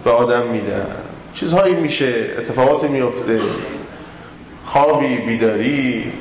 به 0.08 0.14
آدم 0.14 0.48
میده. 0.48 0.82
چیزهایی 1.34 1.76
میشه 1.76 2.26
اتفاقاتی 2.38 2.88
میفته. 2.88 3.40
خوابی 4.66 5.18
بیداری 5.18 6.12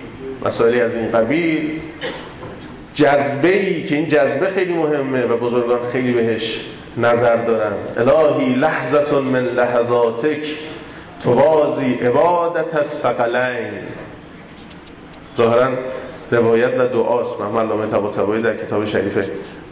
مسائلی 0.44 0.80
از 0.80 0.96
این 0.96 1.12
قبیل. 1.12 1.80
جذبه 2.94 3.48
ای 3.48 3.82
که 3.82 3.94
این 3.94 4.08
جذبه 4.08 4.46
خیلی 4.46 4.74
مهمه 4.74 5.24
و 5.24 5.36
بزرگان 5.36 5.78
خیلی 5.92 6.12
بهش 6.12 6.60
نظر 6.96 7.36
دارن. 7.36 7.72
الهی 7.96 8.54
لحظت 8.54 9.12
من 9.12 9.44
لحظاتک 9.44 10.46
توازی 11.22 11.94
عبادت 11.94 12.74
الثقلین. 12.76 13.82
ظاهرا 15.36 15.68
روایت 16.30 16.72
و 16.78 16.86
دعاست. 16.86 17.40
محمد 17.40 17.66
علامه 17.66 17.86
طباطبایی 17.86 18.42
در 18.42 18.56
کتاب 18.56 18.84
شریف 18.84 19.18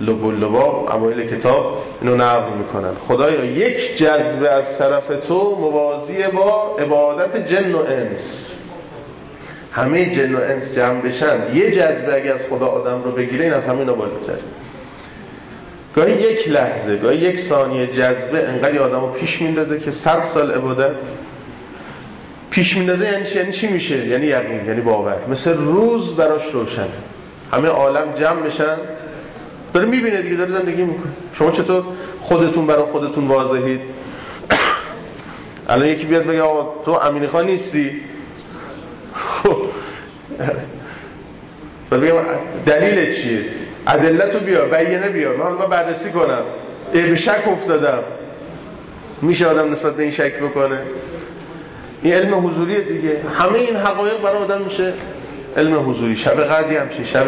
لب 0.00 0.26
اللباب 0.26 0.88
اوایل 0.90 1.26
کتاب 1.26 1.82
اینو 2.00 2.16
نقل 2.16 2.52
می‌کنن. 2.58 2.94
خدایا 3.00 3.44
یک 3.44 3.96
جذبه 3.96 4.48
از 4.48 4.78
طرف 4.78 5.06
تو 5.06 5.56
موازی 5.60 6.22
با 6.22 6.76
عبادت 6.78 7.46
جن 7.46 7.72
و 7.72 7.78
انس. 7.78 8.58
همه 9.72 10.10
جن 10.10 10.34
و 10.34 10.38
انس 10.38 10.74
جمع 10.74 11.00
بشن. 11.00 11.40
یه 11.54 11.70
جذبه 11.70 12.14
اگه 12.14 12.30
از 12.30 12.40
خدا 12.50 12.66
آدم 12.66 13.02
رو 13.04 13.12
بگیره 13.12 13.44
این 13.44 13.52
از 13.52 13.64
همین 13.64 13.86
بالاتر. 13.86 14.38
گاهی 15.96 16.12
یک 16.12 16.48
لحظه 16.48 16.96
گاهی 16.96 17.18
یک 17.18 17.40
ثانیه 17.40 17.86
جذبه 17.86 18.48
انقدر 18.48 18.78
آدم 18.78 19.00
رو 19.00 19.06
پیش 19.06 19.42
میندازه 19.42 19.78
که 19.78 19.90
صد 19.90 20.22
سال 20.22 20.50
عبادت 20.50 21.02
پیش 22.54 22.76
میندازه 22.76 23.12
یعنی 23.12 23.24
چی؟ 23.24 23.38
یعنی 23.38 23.52
چی 23.52 23.68
میشه؟ 23.68 24.06
یعنی 24.06 24.26
یقین 24.26 24.66
یعنی 24.66 24.80
باور. 24.80 25.20
مثل 25.28 25.54
روز 25.56 26.16
براش 26.16 26.50
روشن. 26.50 26.88
همه 27.52 27.68
عالم 27.68 28.12
جمع 28.12 28.40
بشن 28.42 28.76
داره 29.72 29.86
می‌بینه 29.86 30.22
دیگه 30.22 30.36
داره 30.36 30.50
زندگی 30.50 30.84
می‌کنه. 30.84 31.12
شما 31.32 31.50
چطور 31.50 31.84
خودتون 32.20 32.66
برای 32.66 32.82
خودتون 32.82 33.26
واضحید؟ 33.26 33.80
الان 35.68 35.88
یکی 35.88 36.06
بیاد 36.06 36.24
بگه 36.24 36.42
تو 36.84 36.90
امینی 36.90 37.26
خان 37.26 37.46
نیستی؟ 37.46 38.00
و 41.90 41.98
بگم 41.98 42.14
دلیل 42.66 43.12
چیه؟ 43.12 43.44
ادلتو 43.86 44.38
بیار 44.38 44.68
بیانه 44.68 45.08
بیار. 45.08 45.36
من 45.36 45.42
حالا 45.42 45.66
بررسی 45.66 46.10
کنم. 46.10 46.42
به 46.92 47.16
شک 47.16 47.48
افتادم. 47.48 48.02
میشه 49.22 49.46
آدم 49.46 49.70
نسبت 49.70 49.96
به 49.96 50.02
این 50.02 50.12
شک 50.12 50.38
بکنه؟ 50.38 50.78
این 52.04 52.14
علم 52.14 52.46
حضوری 52.46 52.82
دیگه. 52.82 53.20
همه 53.38 53.58
این 53.58 53.76
حقایق 53.76 54.20
برای 54.20 54.42
آدم 54.42 54.60
میشه 54.60 54.92
علم 55.56 55.90
حضوری. 55.90 56.16
شب 56.16 56.44
قدری 56.44 56.76
همچین 56.76 57.04
شب 57.04 57.26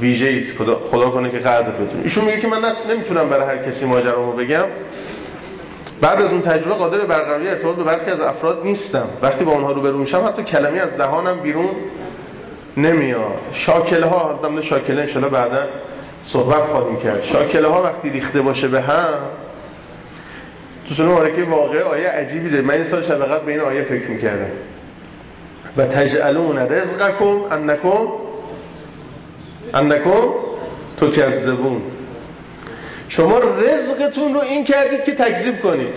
ویژه 0.00 0.34
است. 0.38 0.58
خدا, 0.58 0.82
خدا 0.90 1.10
کنه 1.10 1.30
که 1.30 1.38
قدر 1.38 1.70
بتونه. 1.70 2.02
ایشون 2.02 2.24
میگه 2.24 2.40
که 2.40 2.48
من 2.48 2.58
نمی‌تونم 2.90 3.28
برای 3.28 3.46
هر 3.46 3.64
کسی 3.64 3.86
ماجرامو 3.86 4.32
بگم. 4.32 4.64
بعد 6.00 6.22
از 6.22 6.32
اون 6.32 6.40
تجربه 6.40 6.74
قادر 6.74 6.98
برقراری 6.98 7.48
ارتباط 7.48 7.76
به 7.76 7.84
برخی 7.84 8.10
از 8.10 8.20
افراد 8.20 8.60
نیستم. 8.64 9.08
وقتی 9.22 9.44
با 9.44 9.52
اونها 9.52 9.72
روبرو 9.72 9.98
میشم 9.98 10.24
حتی 10.26 10.42
کلمی 10.42 10.78
از 10.78 10.96
دهانم 10.96 11.40
بیرون 11.40 11.70
نمیاد. 12.76 13.38
شاکله 13.52 14.06
ها 14.06 14.40
دم 14.42 14.60
شاکله 14.60 15.06
ان 15.16 15.28
بعدا 15.28 15.68
صحبت 16.22 16.62
خواهیم 16.62 16.96
کرد. 16.96 17.22
شاکله 17.22 17.68
ها 17.68 17.82
وقتی 17.82 18.10
ریخته 18.10 18.42
باشه 18.42 18.68
به 18.68 18.80
هم 18.80 19.18
تو 20.92 20.96
سنو 20.96 21.12
مارکه 21.12 21.42
واقع 21.44 21.82
آیه 21.82 22.08
عجیبی 22.08 22.50
داره 22.50 22.62
من 22.62 22.74
این 22.74 22.84
سال 22.84 23.02
شب 23.02 23.24
قبل 23.24 23.46
به 23.46 23.52
این 23.52 23.60
آیه 23.60 23.82
فکر 23.82 24.08
می‌کردم. 24.08 24.50
و 25.76 25.86
تجعلون 25.86 26.58
رزقکم 26.58 27.40
انکم 27.50 28.08
انکم 29.74 30.34
تکذبون. 31.00 31.82
شما 33.08 33.38
رزقتون 33.38 34.34
رو 34.34 34.40
این 34.40 34.64
کردید 34.64 35.04
که 35.04 35.14
تکذیب 35.14 35.60
کنید. 35.60 35.96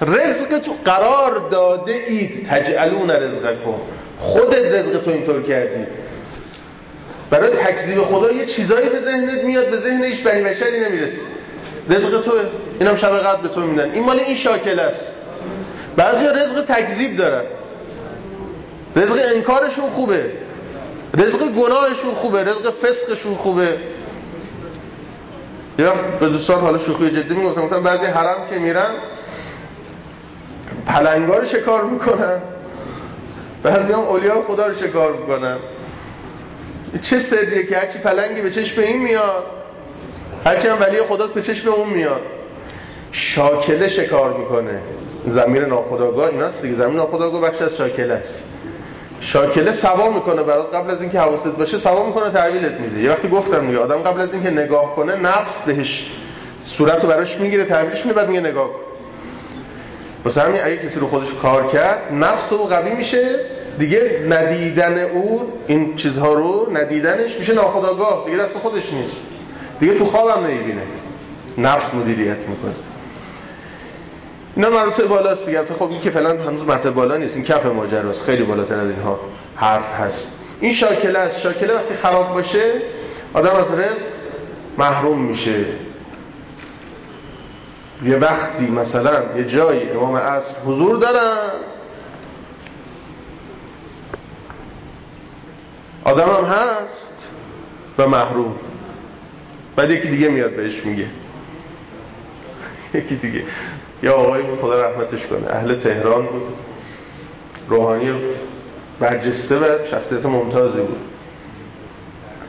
رزقتون 0.00 0.74
قرار 0.84 1.48
داده 1.50 2.04
اید. 2.06 2.46
تجعلون 2.50 3.10
رزقکم. 3.10 3.74
خودت 4.18 4.72
رزقتو 4.72 5.10
اینطور 5.10 5.42
کردید. 5.42 5.86
برای 7.30 7.50
تکذیب 7.50 8.02
خدا 8.02 8.32
یه 8.32 8.46
چیزایی 8.46 8.88
به 8.88 8.98
ذهنت 8.98 9.44
میاد 9.44 9.70
به 9.70 9.76
ذهن 9.76 10.04
هیچ 10.04 10.22
بنی 10.22 10.42
بشری 10.42 10.80
نمی‌رسه. 10.80 11.22
رزق 11.90 12.20
توه 12.20 12.40
اینم 12.80 12.94
شب 12.94 13.18
قدر 13.18 13.40
به 13.40 13.48
تو 13.48 13.60
میدن. 13.60 13.90
این 13.90 14.04
مال 14.04 14.18
این 14.18 14.34
شاکل 14.34 14.80
است. 14.80 15.18
بعضی 15.96 16.26
رزق 16.26 16.64
تکذیب 16.64 17.16
دارن. 17.16 17.44
رزق 18.96 19.18
انکارشون 19.34 19.90
خوبه. 19.90 20.32
رزق 21.18 21.38
گناهشون 21.38 22.14
خوبه. 22.14 22.44
رزق 22.44 22.70
فسقشون 22.70 23.34
خوبه. 23.34 23.78
وقت 25.78 26.04
به 26.04 26.28
دوستان 26.28 26.60
حالا 26.60 26.78
شوخی 26.78 27.10
جدی 27.10 27.34
می‌گفتم. 27.34 27.60
گفتم 27.60 27.82
بعضی 27.82 28.06
حرم 28.06 28.46
که 28.50 28.58
میرن 28.58 28.94
پلنگا 30.86 31.36
رو 31.36 31.46
شکار 31.46 31.84
می‌کنن. 31.84 32.42
بعضی 33.62 33.92
هم 33.92 33.98
اولیا 33.98 34.42
خدا 34.42 34.66
رو 34.66 34.74
شکار 34.74 35.12
می‌کنن. 35.16 35.56
چه 37.02 37.18
سریه 37.18 37.66
که 37.66 37.76
هرچی 37.76 37.98
پلنگی 37.98 38.40
به 38.40 38.50
چشم 38.50 38.80
این 38.80 39.02
میاد. 39.02 39.44
هرچی 40.46 40.68
هم 40.68 40.80
ولی 40.80 41.02
خداست 41.02 41.34
به 41.34 41.42
چشم 41.42 41.68
اون 41.68 41.88
میاد. 41.88 42.22
شاکله 43.12 43.88
شکار 43.88 44.32
می‌کنه. 44.32 44.80
زمین 45.26 45.62
ناخداگاه 45.62 46.28
ایناست 46.28 46.62
دیگه. 46.62 46.74
زمین 46.74 46.96
ناخداگاه 46.96 47.40
بخش 47.40 47.62
از 47.62 47.76
شاکله 47.76 48.14
است. 48.14 48.44
شاکله 49.20 49.72
سوا 49.72 50.10
می‌کنه 50.10 50.42
برات 50.42 50.74
قبل 50.74 50.90
از 50.90 51.02
اینکه 51.02 51.20
حواست 51.20 51.48
باشه 51.48 51.78
سوا 51.78 52.06
می‌کنه 52.06 52.30
تحویلت 52.30 52.72
میده. 52.72 53.00
یه 53.02 53.10
وقتی 53.10 53.28
گفتم 53.28 53.64
میگه 53.64 53.78
آدم 53.78 53.98
قبل 53.98 54.20
از 54.20 54.34
اینکه 54.34 54.50
نگاه 54.50 54.96
کنه 54.96 55.16
نفس 55.16 55.60
بهش 55.60 56.06
صورت 56.60 57.02
رو 57.02 57.08
براش 57.08 57.36
می‌گیره 57.36 57.64
تحویلش 57.64 58.06
میده 58.06 58.16
بعد 58.16 58.28
میگه 58.28 58.40
نگاه 58.40 58.68
کن. 58.68 58.80
واسه 60.24 60.42
همین 60.42 60.60
اگه 60.64 60.76
کسی 60.76 61.00
رو 61.00 61.06
خودش 61.06 61.32
کار 61.42 61.66
کرد 61.66 62.12
نفس 62.12 62.52
او 62.52 62.64
قوی 62.64 62.94
میشه. 62.94 63.40
دیگه 63.78 64.22
ندیدن 64.28 64.98
او 64.98 65.52
این 65.66 65.96
چیزها 65.96 66.32
رو 66.32 66.68
ندیدنش 66.72 67.36
میشه 67.38 67.54
ناخداگاه 67.54 68.24
دیگه 68.26 68.38
دست 68.38 68.58
خودش 68.58 68.92
نیست. 68.92 69.16
دیگه 69.80 69.94
تو 69.94 70.04
خوابم 70.04 70.46
نمی‌بینه. 70.46 70.82
نفس 71.58 71.94
مدیریت 71.94 72.48
می‌کنه. 72.48 72.74
اینا 74.56 74.70
مراتب 74.70 75.06
بالاست 75.06 75.46
دیگه. 75.46 75.64
خب 75.64 75.90
این 75.90 76.00
که 76.00 76.10
فعلا 76.10 76.30
هنوز 76.30 76.64
مرتبه 76.64 76.90
بالا 76.90 77.16
نیست. 77.16 77.36
این 77.36 77.44
کف 77.44 77.66
ماجراست. 77.66 78.24
خیلی 78.24 78.44
بالاتر 78.44 78.78
از 78.78 78.90
اینها 78.90 79.20
حرف 79.56 79.92
هست. 79.92 80.38
این 80.60 80.72
شاکله 80.72 81.18
است. 81.18 81.40
شاکله 81.40 81.74
وقتی 81.74 81.94
خراب 81.94 82.34
باشه 82.34 82.72
آدم 83.34 83.50
از 83.50 83.72
رزق 83.72 84.06
محروم 84.78 85.18
میشه. 85.18 85.64
یه 88.04 88.16
وقتی 88.16 88.66
مثلا 88.66 89.36
یه 89.36 89.44
جایی 89.44 89.90
امام 89.90 90.16
عصر 90.16 90.54
حضور 90.66 90.96
دارن 90.96 91.36
آدم 96.04 96.28
هم 96.28 96.44
هست 96.44 97.32
و 97.98 98.08
محروم. 98.08 98.54
بعد 99.76 99.90
یکی 99.90 100.08
دیگه 100.08 100.28
میاد 100.28 100.50
بهش 100.50 100.84
میگه. 100.84 101.06
یکی 102.94 103.16
دیگه. 103.16 103.42
یا 104.02 104.14
آقایی 104.14 104.46
بود 104.46 104.58
خدا 104.58 104.82
رحمتش 104.82 105.26
کنه. 105.26 105.50
اهل 105.50 105.74
تهران 105.74 106.26
بود. 106.26 106.42
روحانی 107.68 108.14
برجسته 109.00 109.56
و 109.56 109.84
شخصیت 109.90 110.26
ممتازی 110.26 110.80
بود. 110.80 110.98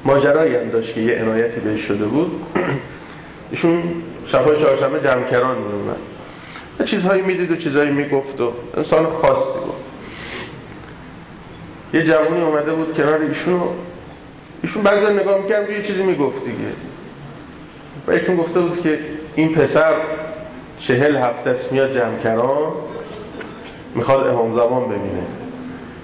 ماجرایی 0.05 0.55
هم 0.55 0.69
داشت 0.69 0.93
که 0.93 1.01
یه 1.01 1.21
عنایتی 1.21 1.59
بهش 1.59 1.81
شده 1.81 2.05
بود. 2.05 2.41
ایشون 3.51 3.83
شبهای 4.25 4.59
چهارشنبه 4.59 4.99
جمعکران 4.99 5.57
می 5.57 5.73
اومد 5.73 5.97
و 6.79 6.83
چیزهایی 6.83 7.21
می‌دید 7.21 7.51
و 7.51 7.55
چیزهایی 7.55 7.91
می‌گفت 7.91 8.41
و 8.41 8.53
انسان 8.77 9.05
خاصی 9.05 9.59
بود. 9.59 9.73
یه 11.93 12.03
جوانی 12.03 12.41
اومده 12.41 12.73
بود 12.73 12.93
کنار 12.93 13.21
ایشون 13.21 13.61
ایشون 14.63 14.83
بعضی 14.83 15.13
نگاه 15.13 15.41
می‌کردم 15.41 15.73
یه 15.73 15.81
چیزی 15.81 16.03
می‌گفت 16.03 16.43
دیگه. 16.43 16.57
و 18.07 18.11
ایشون 18.11 18.35
گفته 18.35 18.59
بود 18.59 18.81
که 18.81 18.99
این 19.35 19.53
پسر 19.53 19.93
چهل 20.79 21.15
هفته 21.15 21.49
است 21.49 21.71
میاد 21.71 21.91
جمعکران 21.91 22.71
می‌خواد 23.95 24.27
امام 24.27 24.51
زمان 24.51 24.83
ببینه. 24.83 25.23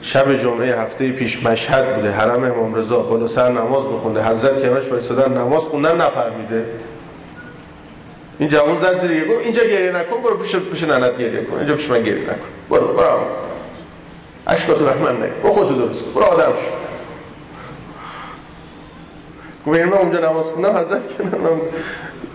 شب 0.02 0.38
جمعه 0.38 0.80
هفته 0.80 1.12
پیش 1.12 1.44
مشهد 1.44 1.94
بوده 1.94 2.12
حرم 2.12 2.44
امام 2.44 2.76
رضا 2.76 3.00
بالا 3.00 3.28
سر 3.28 3.52
نماز 3.52 3.88
بخونده. 3.88 4.24
حضرت 4.24 4.64
کنارش 4.64 4.92
وایسادن 4.92 5.38
نماز 5.38 5.64
خوندن 5.64 6.02
نفهمیده. 6.02 6.66
این 8.40 8.50
جوان 8.50 8.78
زد 8.78 8.98
زیر 8.98 9.28
گفت 9.28 9.46
اینجا 9.46 9.64
گریه 9.64 9.92
نکن 9.92 10.22
برو 10.22 10.38
پیش 10.38 10.56
پیش 10.56 10.84
ننت 10.84 11.18
گریه 11.18 11.44
کن. 11.44 11.58
اینجا 11.58 11.76
پیش 11.76 11.90
من 11.90 12.04
گریه 12.04 12.24
نکن. 12.24 12.36
برو 12.70 12.88
برو. 12.88 13.20
اشکاتو 14.48 14.90
رحمن 14.90 15.24
نگی 15.24 15.32
برو 15.44 15.52
خودتو 15.52 15.76
درست 15.76 16.06
برو 16.06 16.24
آدم 16.24 16.54
شو. 16.56 16.93
گفت 19.68 19.80
من 19.80 19.94
اونجا 19.94 20.20
نماز 20.20 20.46
خوندم 20.46 20.78
حضرت 20.78 21.18
کنارم 21.18 21.62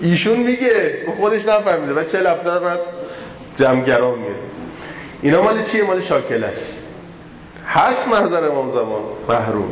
ایشون 0.00 0.36
میگه 0.36 1.04
خودش 1.16 1.48
نفهمیده 1.48 1.94
و 2.00 2.04
چه 2.04 2.20
لفتر 2.20 2.64
از 2.64 2.80
جمعگران 3.56 4.18
میره 4.18 4.34
اینا 5.22 5.42
مال 5.42 5.62
چیه؟ 5.62 5.84
مال 5.84 6.00
شاکل 6.00 6.44
است. 6.44 6.84
هست 7.66 8.08
محضر 8.08 8.44
امام 8.44 8.70
زمان 8.70 9.02
محروم. 9.28 9.70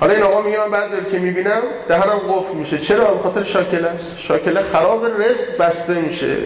حالا 0.00 0.14
این 0.14 0.22
آقا 0.22 0.42
میگه 0.42 0.58
من 0.58 0.70
بعضی 0.70 0.96
که 1.10 1.18
می‌بینم 1.18 1.62
دهنم 1.88 2.18
قفل 2.28 2.54
میشه. 2.54 2.78
چرا؟ 2.78 3.14
به 3.14 3.20
خاطر 3.20 3.42
شاکل 3.42 3.84
است. 3.84 4.18
شاکله 4.18 4.62
خراب 4.62 5.06
رزق 5.06 5.56
بسته 5.58 5.94
میشه. 5.94 6.36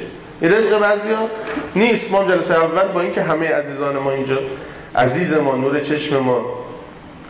این 0.41 0.53
رزق 0.53 0.79
بعضیا 0.79 1.19
نیست. 1.77 2.11
ما 2.11 2.25
جلسه 2.25 2.55
اول 2.55 2.89
با 2.93 3.01
اینکه 3.01 3.23
همه 3.23 3.49
عزیزان 3.49 3.99
ما 3.99 4.13
اینجا 4.13 4.39
عزیز 4.97 5.33
ما 5.33 5.57
نور 5.57 5.81
چشم 5.81 6.17
ما 6.17 6.45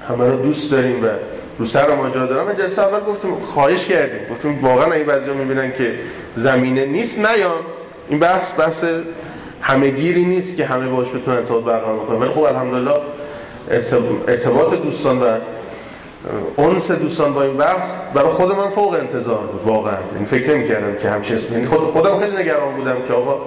همه 0.08 0.30
رو 0.30 0.36
دوست 0.36 0.70
داریم 0.70 1.04
و 1.04 1.08
رو 1.58 1.64
سر 1.64 1.94
ما 1.94 2.10
جا 2.10 2.26
دارم. 2.26 2.52
جلسه 2.52 2.82
اول 2.82 3.00
گفتم 3.00 3.40
خواهش 3.40 3.84
کردیم. 3.84 4.20
گفتم 4.30 4.64
واقعا 4.64 4.92
این 4.92 5.06
بعضیا 5.06 5.34
می‌بینن 5.34 5.72
که 5.72 5.96
زمینه 6.34 6.86
نیست 6.86 7.18
نیان 7.18 7.60
این 8.08 8.18
بحث 8.18 8.52
بحث 8.58 8.84
همهگیری 9.60 10.24
نیست 10.24 10.56
که 10.56 10.64
همه 10.64 10.88
باش 10.88 11.10
بتونن 11.10 11.36
ارتباط 11.36 11.64
برقرار 11.64 11.98
کنن 11.98 12.16
ولی 12.16 12.30
خب 12.30 12.42
الحمدلله 12.42 13.00
ارتباط 14.28 14.74
دوستان 14.74 15.18
و 15.18 15.38
اونس 16.56 16.90
دوستان 16.90 17.34
با 17.34 17.42
این 17.42 17.56
بحث 17.56 17.92
برای 18.14 18.28
خود 18.28 18.56
من 18.56 18.68
فوق 18.68 18.92
انتظار 18.92 19.46
بود 19.46 19.62
واقعا. 19.62 19.98
این 20.16 20.24
فکر 20.24 20.54
نمی 20.54 20.68
کردم 20.68 21.22
که 21.22 21.34
اسم 21.34 21.54
یعنی 21.54 21.66
خود 21.66 21.80
خودم 21.80 22.18
خیلی 22.18 22.36
نگران 22.36 22.74
بودم 22.74 23.02
که 23.08 23.12
آقا 23.12 23.40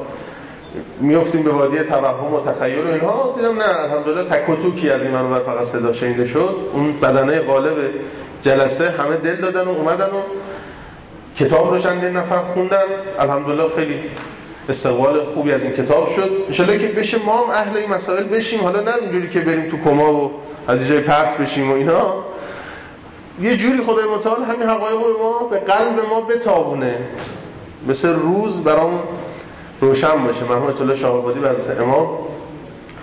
میافتیم 1.02 1.44
به 1.44 1.52
وادی 1.52 1.80
توهم 1.80 2.34
و 2.34 2.42
تخیل 2.42 2.86
و 2.86 2.88
اینها. 2.88 3.34
دیدم 3.38 3.58
نه 3.58 3.84
الحمدلله 3.84 4.24
تک 4.24 4.50
و 4.50 4.56
توکی 4.56 4.90
از 4.90 5.02
این 5.02 5.12
منور 5.12 5.40
فقط 5.40 5.64
صدا 5.64 5.94
شنیده 5.94 6.26
شد. 6.26 6.56
اون 6.74 7.00
بدنه 7.00 7.40
غالب 7.40 7.76
جلسه 8.42 8.90
همه 8.90 9.18
دل 9.18 9.36
دادن 9.36 9.64
و 9.64 9.70
اومدن 9.70 10.06
و 10.06 10.22
کتاب 11.36 11.74
رو 11.74 11.80
چند 11.80 12.06
نفر 12.06 12.44
خوندن. 12.44 12.86
الحمدلله 13.20 13.70
خیلی 13.76 14.00
استقبال 14.70 15.26
خوبی 15.26 15.52
از 15.52 15.64
این 15.64 15.74
کتاب 15.74 16.10
شد. 16.10 16.62
ان 16.62 16.78
که 16.78 16.88
بشه 16.88 17.18
ما 17.26 17.38
هم 17.38 17.50
اهل 17.50 17.78
این 17.78 17.90
مسائل 17.90 18.24
بشیم. 18.24 18.60
حالا 18.60 18.80
نه 18.82 18.92
اینجوری 19.02 19.30
که 19.30 19.40
بریم 19.40 19.68
تو 19.68 19.78
کما 19.78 20.14
و 20.14 20.32
از 20.68 20.88
جای 20.88 21.00
پرت 21.00 21.38
بشیم 21.38 21.72
و 21.72 21.76
اینا. 21.76 22.24
یه 23.42 23.56
جوری 23.56 23.82
خدای 23.82 24.06
متعال 24.16 24.44
همین 24.44 24.70
حقایق 24.70 24.98
به 24.98 25.24
ما 25.24 25.48
به 25.52 25.58
قلب 25.58 26.00
ما 26.10 26.22
بتابونه. 26.22 26.96
مثل 27.88 28.14
روز 28.14 28.64
برام 28.64 29.00
روشن 29.82 30.24
باشه. 30.24 30.44
مرحوم 30.44 30.74
الله 30.82 30.96
شاهابادی 30.96 31.46
از 31.46 31.70
امام 31.70 32.08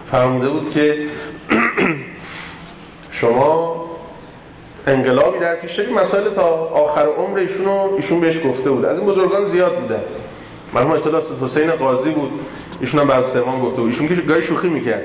فرموده 0.06 0.48
بود 0.48 0.70
که 0.70 0.98
شما 3.10 3.84
انقلابی 4.87 5.38
در 5.38 5.54
پیش 5.54 5.74
دارید. 5.74 5.92
مسائل 5.92 6.30
تا 6.30 6.42
آخر 6.68 7.06
عمر 7.06 7.38
ایشون 7.38 7.68
ایشون 7.96 8.20
بهش 8.20 8.40
گفته 8.46 8.70
بود. 8.70 8.84
از 8.84 8.98
این 8.98 9.06
بزرگان 9.06 9.44
زیاد 9.44 9.80
بودن 9.80 10.00
مرحوم 10.74 10.90
اطلاع 10.90 11.22
حسین 11.42 11.70
قاضی 11.70 12.10
بود. 12.10 12.30
ایشون 12.80 13.00
هم 13.00 13.06
بعد 13.06 13.37
امام 13.37 13.60
گفته 13.60 13.76
بود. 13.80 13.87
ایشون 13.87 14.08
که 14.08 14.14
گاهی 14.14 14.42
شوخی 14.42 14.68
می‌کرد. 14.68 15.02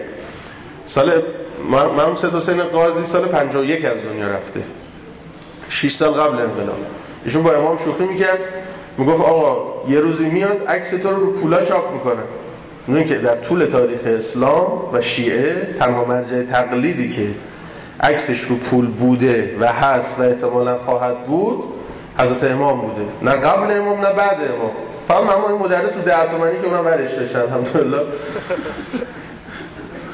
سال 0.85 1.23
مرحوم 1.71 2.15
سید 2.15 2.35
حسین 2.35 2.63
قاضی 2.63 3.03
سال 3.03 3.25
51 3.25 3.85
از 3.85 4.03
دنیا 4.03 4.27
رفته. 4.27 4.63
6 5.69 5.91
سال 5.91 6.11
قبل 6.11 6.39
انقلاب. 6.39 6.77
ایشون 7.25 7.43
با 7.43 7.51
امام 7.51 7.77
شوخی 7.77 8.03
می‌کرد. 8.03 8.39
می‌گفت 8.97 9.21
آقا 9.21 9.73
یه 9.91 9.99
روزی 9.99 10.25
میاد 10.25 10.67
عکس 10.67 10.89
تو 10.89 11.09
رو 11.09 11.19
رو 11.19 11.31
پولا 11.33 11.63
چاپ 11.63 11.93
می‌کنه. 11.93 12.21
می‌دونی 12.87 13.05
که 13.05 13.15
در 13.15 13.35
طول 13.35 13.65
تاریخ 13.65 13.99
اسلام 14.05 14.81
و 14.93 15.01
شیعه 15.01 15.75
تنها 15.79 16.05
مرجع 16.05 16.43
تقلیدی 16.43 17.09
که 17.09 17.27
عکسش 17.99 18.41
رو 18.41 18.55
پول 18.55 18.87
بوده 18.87 19.57
و 19.59 19.67
هست 19.67 20.19
و 20.19 20.23
احتمالا 20.23 20.77
خواهد 20.77 21.25
بود 21.25 21.63
حضرت 22.17 22.51
امام 22.51 22.81
بوده. 22.81 23.01
نه 23.21 23.31
قبل 23.31 23.77
امام 23.77 23.99
نه 23.99 24.13
بعد 24.13 24.37
امام. 24.37 24.71
فهم 25.07 25.29
اما 25.37 25.49
این 25.49 25.57
مدرس 25.57 25.95
رو 25.95 26.01
ده 26.01 26.27
تومنی 26.31 26.59
که 26.61 26.67
اونم 26.67 26.83
برش 26.83 27.13
داشتن 27.13 27.39
الحمدلله. 27.39 27.99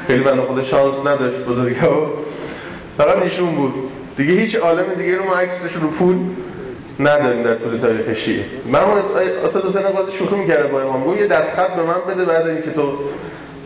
خیلی 0.07 0.23
من 0.23 0.41
خود 0.41 0.61
شانس 0.61 1.05
نداشت 1.05 1.37
بزرگه. 1.37 1.79
فقط 2.97 3.21
ایشون 3.21 3.55
بود. 3.55 3.73
دیگه 4.17 4.33
هیچ 4.33 4.55
عالم 4.55 4.93
دیگه 4.97 5.17
رو 5.17 5.25
ما 5.25 5.35
عکسش 5.35 5.73
رو 5.73 5.87
پول 5.87 6.17
نداریم 6.99 7.43
در 7.43 7.55
طول 7.55 7.77
تاریخ 7.77 8.13
شیعه. 8.13 8.45
من 8.65 8.79
اصلا 9.45 9.61
حسین 9.61 9.81
قاضی 9.81 10.11
شوخی 10.11 10.35
می‌کرده 10.35 10.67
با 10.67 10.81
امام 10.81 11.03
گفت 11.03 11.19
یه 11.19 11.27
دستخط 11.27 11.69
به 11.69 11.83
من 11.83 12.13
بده 12.13 12.25
بعد 12.25 12.47
اینکه 12.47 12.71
تو 12.71 12.97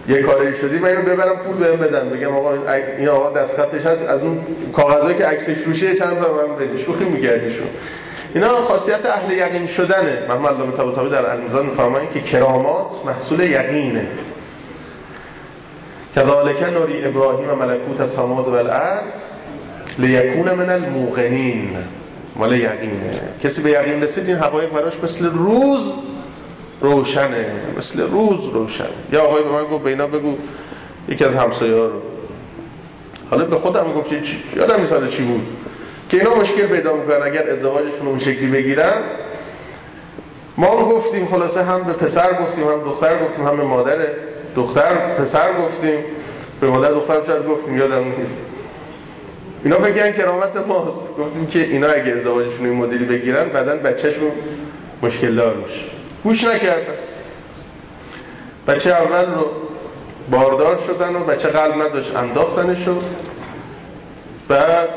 یه 0.08 0.22
کاری 0.22 0.54
شدی 0.54 0.78
من 0.78 0.90
اینو 0.90 1.02
ببرم 1.02 1.36
پول 1.36 1.58
بهم 1.58 1.76
بدن 1.76 2.10
بگم 2.10 2.36
آقا 2.36 2.54
این 2.98 3.10
آقا 3.10 3.40
دستخطش 3.40 3.86
هست 3.86 4.08
از 4.08 4.24
اون 4.24 4.40
کاغذایی 4.74 5.18
که 5.18 5.26
عکسش 5.26 5.58
روشه 5.58 5.96
چند 5.96 6.18
تا 6.20 6.34
من 6.34 6.56
بدین 6.56 6.78
شوخی 6.78 7.06
میکردیشون 7.06 7.68
اینا 8.34 8.48
خاصیت 8.48 9.06
اهل 9.06 9.32
یقین 9.32 9.66
شدنه. 9.66 10.24
محمد 10.30 10.54
علامه 10.54 10.72
طباطبایی 10.72 11.10
در 11.10 11.26
المیزان 11.26 11.66
میفرمایند 11.66 12.12
که 12.14 12.22
کرامات 12.22 13.06
محصول 13.06 13.40
یقینه. 13.40 14.08
كذلك 16.16 16.64
نوری 16.74 17.06
ابراهیم 17.06 17.52
ملکوت 17.52 18.02
السماوات 18.02 18.48
والارض 18.48 19.22
لیکون 19.98 20.52
من 20.54 20.70
الموقنین. 20.70 21.78
مال 22.36 22.54
یقینه. 22.54 23.22
کسی 23.44 23.62
به 23.62 23.70
یقین 23.70 24.04
رسید 24.04 24.28
این 24.28 24.38
حقایق 24.38 24.70
براش 24.70 24.94
مثل 25.04 25.26
روز 25.26 25.94
روشنه 26.82 27.46
مثل 27.78 28.02
روز 28.02 28.46
روشنه. 28.46 28.88
یا 29.12 29.24
آقای 29.24 29.44
به 29.44 29.50
من 29.50 29.64
گفت 29.64 29.84
بینا 29.84 30.08
بگو 30.08 30.36
یکی 31.10 31.26
از 31.26 31.36
همسایه 31.36 31.76
ها 31.76 31.86
رو. 31.86 32.02
حالا 33.30 33.46
به 33.46 33.56
خودم 33.56 33.94
گفت 33.94 34.12
یادم 34.56 34.80
نیست 34.80 35.10
چی 35.10 35.24
بود. 35.24 35.48
که 36.10 36.18
اینا 36.18 36.36
مشکل 36.36 36.68
پیدا 36.68 36.94
می‌کنن 36.94 37.24
اگر 37.24 37.50
ازدواجشون 37.50 38.08
اون 38.08 38.20
شکلی 38.20 38.48
بگیرن. 38.48 39.02
ما 40.58 40.68
هم 40.68 40.86
گفتیم 40.86 41.28
خلاصه 41.28 41.64
هم 41.64 41.84
به 41.84 41.94
پسر 41.94 42.34
گفتیم 42.34 42.68
هم 42.68 42.80
دختر 42.80 43.24
گفتیم 43.24 43.48
هم 43.48 43.58
به 43.58 43.64
مادر 43.64 43.98
دختر 44.56 45.16
پسر 45.16 45.54
گفتیم. 45.62 46.00
به 46.62 46.70
مادر 46.70 46.92
دختر 46.92 47.24
شاید 47.24 47.48
گفتیم 47.48 47.78
یادم 47.78 48.04
نیست. 48.20 48.44
اینا 49.64 49.80
فکر 49.80 50.12
کرامت 50.12 50.58
ماست. 50.58 51.10
گفتیم 51.18 51.48
که 51.48 51.60
اینا 51.60 51.88
اگه 51.88 52.12
ازدواجشون 52.12 52.66
این 52.66 52.76
مدلی 52.76 53.06
بگیرن 53.06 53.50
بعدا 53.50 53.76
بچهشون 53.76 54.32
مشکل 55.04 55.36
دار 55.36 55.56
میشه. 55.56 55.82
گوش 56.24 56.44
نکردن. 56.44 56.94
بچه 58.68 58.90
اول 58.90 59.34
رو 59.34 59.52
باردار 60.32 60.78
شدن 60.78 61.16
و 61.16 61.24
بچه 61.24 61.48
قلب 61.48 61.82
نداشت 61.82 62.16
انداختنش 62.16 62.88
و 62.88 62.96
بعد 64.48 64.90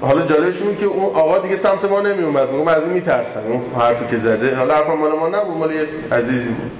حالا 0.00 0.26
جالبش 0.26 0.62
اینه 0.62 0.76
که 0.76 0.86
اون 0.86 1.14
آقا 1.14 1.38
دیگه 1.38 1.56
سمت 1.56 1.84
ما 1.84 2.00
نمی 2.00 2.22
اومد 2.22 2.50
میگم 2.50 2.68
از 2.68 2.82
این 2.82 2.92
میترسن 2.92 3.40
اون 3.40 3.62
حرفی 3.78 4.06
که 4.06 4.16
زده. 4.16 4.54
حالا 4.54 4.74
حرف 4.74 4.88
مال 4.88 5.12
ما 5.12 5.28
نبود 5.28 5.56
مال 5.56 5.74
یه 5.74 5.86
عزیزی 6.12 6.48
بود. 6.48 6.70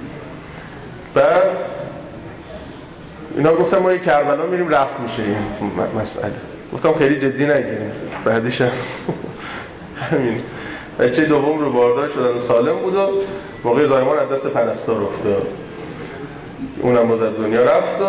بعد 1.13 1.63
اینا 3.37 3.55
گفتم 3.55 3.77
ما 3.77 3.91
یه 3.91 3.99
کربلا 3.99 4.45
میریم 4.45 4.69
رفت 4.69 4.99
میشه 4.99 5.21
این 5.23 5.71
مسئله 6.01 6.33
گفتم 6.75 6.93
خیلی 6.93 7.15
جدی 7.15 7.45
نگیریم. 7.45 7.91
بعدش 8.25 8.61
همین. 10.11 10.39
بچه 10.99 11.25
دوم 11.25 11.59
رو 11.59 11.71
باردار 11.71 12.09
شدن. 12.09 12.37
سالم 12.37 12.75
بود 12.75 12.95
و 12.95 13.09
موقع 13.63 13.85
زایمان 13.85 14.19
از 14.19 14.29
دست 14.29 14.47
پرستار 14.47 15.03
افتاد. 15.03 15.47
اونم 16.81 17.07
باز 17.07 17.19
دنیا. 17.21 17.63
رفت 17.63 18.01
و 18.01 18.05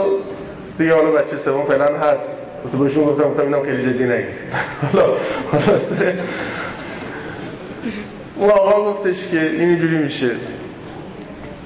دیگه 0.78 0.94
حالا 0.94 1.10
بچه 1.10 1.36
سوم 1.36 1.64
فعلا 1.64 1.98
هست. 1.98 2.42
تو 2.72 2.78
بهشون 2.78 3.04
گفتم 3.04 3.24
گفتم 3.24 3.42
اینم 3.42 3.62
خیلی 3.62 3.82
جدی 3.82 4.04
نگیر. 4.04 4.34
حالا 4.92 5.06
خلاصه. 5.52 6.18
اون 8.36 8.50
آقا 8.50 8.90
گفتش 8.90 9.28
که 9.28 9.40
این 9.40 9.60
اینجوری 9.60 9.98
میشه. 9.98 10.30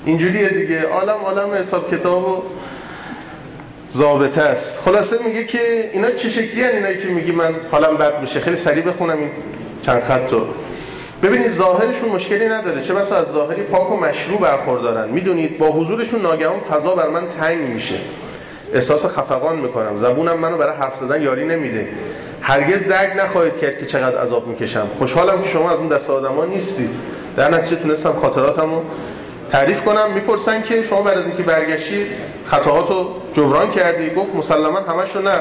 اینجوریه 0.04 0.48
دیگه. 0.48 0.82
عالم 0.82 1.18
عالم 1.24 1.50
حساب 1.52 1.90
کتاب 1.94 2.28
و 2.28 2.42
ضابطه 3.92 4.42
است. 4.42 4.80
خلاصه 4.80 5.16
میگه 5.24 5.44
که 5.44 5.90
اینا 5.92 6.10
چه 6.10 6.28
شکلی 6.28 6.62
هن 6.62 6.74
اینایی 6.74 6.98
که 6.98 7.08
میگی 7.08 7.32
من 7.32 7.54
حالم 7.70 7.96
بد 7.96 8.20
میشه. 8.20 8.40
خیلی 8.40 8.56
سریع 8.56 8.82
بخونم 8.82 9.18
این 9.18 9.30
چند 9.82 10.02
خط 10.02 10.32
رو. 10.32 10.46
ببینید 11.22 11.48
ظاهرشون 11.48 12.08
مشکلی 12.08 12.48
نداره. 12.48 12.82
چه 12.82 12.94
بسا 12.94 13.16
از 13.16 13.32
ظاهری 13.32 13.62
پاک 13.62 13.92
و 13.92 13.96
مشروع 13.96 14.40
برخوردارن. 14.40 15.08
می‌دونید 15.08 15.58
با 15.58 15.66
حضورشون 15.66 16.22
ناگهان 16.22 16.60
فضا 16.60 16.94
بر 16.94 17.08
من 17.08 17.28
تنگ 17.28 17.60
میشه. 17.60 17.96
احساس 18.74 19.06
خفقان 19.06 19.58
می‌کنم. 19.58 19.96
زبونم 19.96 20.38
منو 20.38 20.56
برای 20.56 20.76
حرف 20.76 20.96
زدن 20.96 21.22
یاری 21.22 21.44
نمیده. 21.44 21.88
هرگز 22.40 22.84
درک 22.84 23.12
نخواهید 23.18 23.56
کرد 23.56 23.78
که 23.78 23.86
چقدر 23.86 24.18
عذاب 24.18 24.46
می‌کشم. 24.46 24.86
خوشحالم 24.98 25.42
که 25.42 25.48
شما 25.48 25.70
از 25.70 25.78
اون 25.78 25.88
دست 25.88 26.10
آدما 26.10 26.44
نیستید. 26.44 26.90
در 27.36 27.50
نتیجه 27.50 27.76
تونستم 27.76 28.12
خاطراتمو 28.12 28.82
تعریف 29.50 29.82
کنم 29.82 30.10
می‌پرسن 30.14 30.62
که 30.62 30.82
شما 30.82 31.02
بعد 31.02 31.18
از 31.18 31.26
اینکه 31.26 31.42
برگشتی 31.42 32.06
خطاهاتو 32.44 33.08
جبران 33.32 33.70
کردی؟ 33.70 34.10
گفت 34.10 34.34
مسلما 34.34 34.78
همشو 34.78 35.22
نه. 35.22 35.40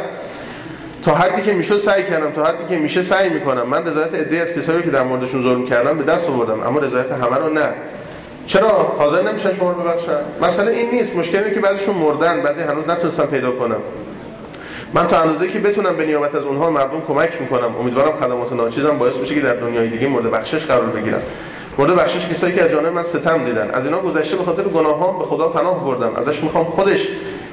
تا 1.02 1.16
حدی 1.16 1.42
که 1.42 1.54
می‌شد 1.54 1.78
سعی 1.78 2.04
کردم 2.04 2.32
تا 2.32 2.44
حدی 2.44 2.64
که 2.70 2.78
میشه 2.78 3.02
سعی 3.02 3.30
می‌کنم. 3.30 3.68
من 3.68 3.88
رضایت 3.88 4.14
عده 4.14 4.38
از 4.38 4.54
کسایی 4.54 4.84
که 4.84 4.90
در 4.90 5.04
موردشون 5.04 5.42
ظلم 5.42 5.66
کردم 5.66 5.98
به 5.98 6.04
دست 6.04 6.30
آوردم 6.30 6.64
اما 6.68 6.80
رضایت 6.80 7.12
همه 7.12 7.38
رو 7.38 7.50
نه. 7.50 7.70
چرا؟ 8.46 8.70
حاضر 8.70 9.22
نمیشن 9.22 9.54
شما 9.54 9.72
رو 9.72 9.82
ببخشن؟ 9.82 10.20
مثلا 10.42 10.68
این 10.68 10.92
نیست. 10.92 11.16
مشکل 11.16 11.38
اینه 11.38 11.54
که 11.54 11.60
بعضیشون 11.60 11.96
مردن 11.96 12.42
بعضی 12.42 12.62
هنوز 12.62 12.88
نتونستم 12.88 13.26
پیدا 13.26 13.52
کنم 13.52 13.80
من 14.94 15.08
تا 15.08 15.22
اندازه 15.22 15.48
که 15.48 15.60
بتونم 15.60 15.96
به 15.96 16.06
نیابت 16.06 16.36
از 16.36 16.46
اونها 16.46 16.70
مردم 16.70 17.02
کمک 17.08 17.42
می‌کنم. 17.42 17.76
امیدوارم 17.76 18.16
خدمات 18.16 18.54
ناچیزم 18.54 18.98
باعث 18.98 19.18
بشه 19.18 19.36
که 19.36 19.42
در 19.42 19.56
دنیای 19.56 19.88
دیگه 19.88 20.08
مورد 20.08 20.32
بخشش 20.32 20.66
قرار 20.66 20.86
بگیرم. 20.86 21.22
مورد 21.78 21.96
بخشش 21.96 22.28
کسایی 22.28 22.54
که 22.54 22.64
از 22.64 22.72
جانب 22.72 22.94
من 22.94 23.04
ستم 23.04 23.46
دیدن. 23.46 23.70
از 23.74 23.86
اینا 23.86 24.00
گذشته 24.00 24.38
به 24.38 24.44
خاطر 24.44 24.64
گناهام 24.64 25.20
به 25.20 25.26
خدا 25.26 25.50
پناه 25.50 25.86
بردم. 25.86 26.16
ازش 26.16 26.44
می‌خوام 26.44 26.66
خودش 26.66 27.08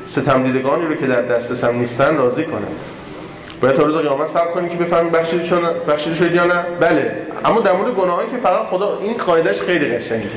ستم 0.04 0.42
دیدگانی 0.42 0.86
رو 0.86 0.94
که 0.94 1.06
در 1.06 1.22
دسترسم 1.22 1.78
نیستن 1.78 2.16
راضی 2.16 2.44
کنه. 2.44 2.66
باید 3.60 3.74
تا 3.74 3.82
روز 3.82 3.96
قیامت 3.96 4.26
صبر 4.26 4.50
کنید 4.50 4.70
که 4.70 4.76
بفهمید 4.76 5.12
بخشیده 5.12 5.44
چون 5.44 5.60
بخشیده 5.88 6.14
شد 6.14 6.34
یا 6.34 6.44
نه. 6.44 6.66
بله. 6.80 7.16
اما 7.44 7.60
در 7.60 7.72
مورد 7.72 7.94
گناهایی 7.94 8.30
که 8.30 8.36
فقط 8.36 8.66
خدا 8.66 8.98
این 8.98 9.16
قاعدش 9.16 9.60
خیلی 9.60 9.96
قشنگه. 9.96 10.30